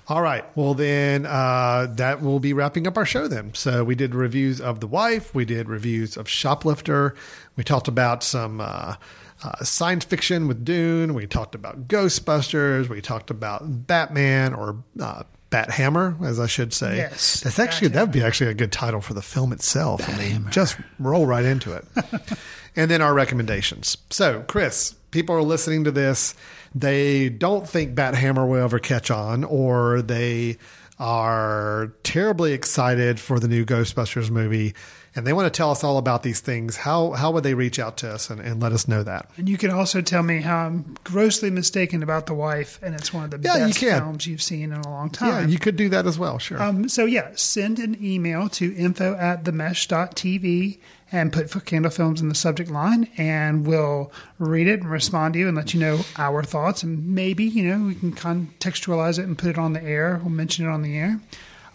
[0.07, 0.43] All right.
[0.57, 3.53] Well, then uh, that will be wrapping up our show then.
[3.53, 5.35] So we did reviews of The Wife.
[5.35, 7.15] We did reviews of Shoplifter.
[7.55, 8.95] We talked about some uh,
[9.43, 11.13] uh, science fiction with Dune.
[11.13, 12.89] We talked about Ghostbusters.
[12.89, 16.97] We talked about Batman or uh, Bat Hammer, as I should say.
[16.97, 20.07] Yes, That's actually, that would be actually a good title for the film itself.
[20.07, 21.85] I mean, just roll right into it.
[22.75, 23.97] and then our recommendations.
[24.09, 26.35] So, Chris, people are listening to this.
[26.75, 30.57] They don't think Bat Hammer will ever catch on, or they
[30.99, 34.75] are terribly excited for the new Ghostbusters movie,
[35.19, 36.75] and they want to tell us all about these things.
[36.77, 39.29] How how would they reach out to us and, and let us know that?
[39.37, 43.13] And you can also tell me how I'm grossly mistaken about the wife, and it's
[43.13, 43.99] one of the Yeah, best can.
[44.01, 45.29] films you've seen in a long time.
[45.29, 46.39] Yeah, you could do that as well.
[46.39, 46.61] Sure.
[46.61, 50.79] Um, so yeah, send an email to info at themesh.tv
[51.11, 55.39] and put Candle Films in the subject line, and we'll read it and respond to
[55.39, 56.83] you and let you know our thoughts.
[56.83, 60.19] And maybe, you know, we can contextualize it and put it on the air.
[60.23, 61.19] We'll mention it on the air.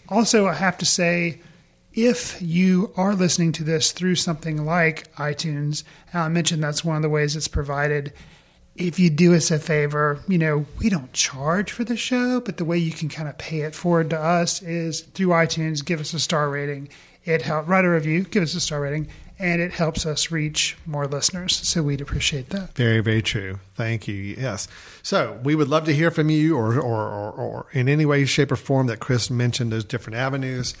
[0.07, 1.39] Also, I have to say,
[1.95, 6.97] if you are listening to this through something like iTunes, and I mentioned that's one
[6.97, 8.11] of the ways it's provided.
[8.75, 12.57] If you do us a favor, you know, we don't charge for the show, but
[12.57, 16.01] the way you can kind of pay it forward to us is through iTunes, give
[16.01, 16.89] us a star rating.
[17.23, 20.77] It help write a review, give us a star rating, and it helps us reach
[20.85, 21.55] more listeners.
[21.55, 22.73] So we'd appreciate that.
[22.75, 23.59] Very, very true.
[23.75, 24.15] Thank you.
[24.15, 24.67] Yes.
[25.03, 28.25] So we would love to hear from you or, or, or, or in any way,
[28.25, 30.73] shape, or form that Chris mentioned those different avenues.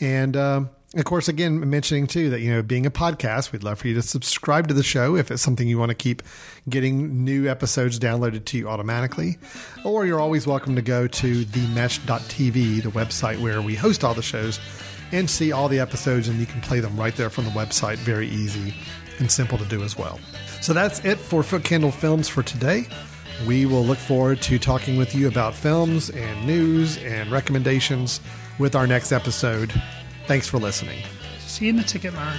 [0.00, 3.78] And, um, of course, again, mentioning too that, you know, being a podcast, we'd love
[3.78, 6.20] for you to subscribe to the show if it's something you want to keep
[6.68, 9.38] getting new episodes downloaded to you automatically.
[9.84, 14.22] Or you're always welcome to go to themesh.tv, the website where we host all the
[14.22, 14.58] shows,
[15.12, 17.96] and see all the episodes, and you can play them right there from the website.
[17.98, 18.74] Very easy
[19.18, 20.18] and simple to do as well.
[20.60, 22.86] So that's it for Foot Candle Films for today.
[23.46, 28.20] We will look forward to talking with you about films and news and recommendations
[28.58, 29.72] with our next episode.
[30.26, 31.02] Thanks for listening.
[31.40, 32.38] See you in the ticket line.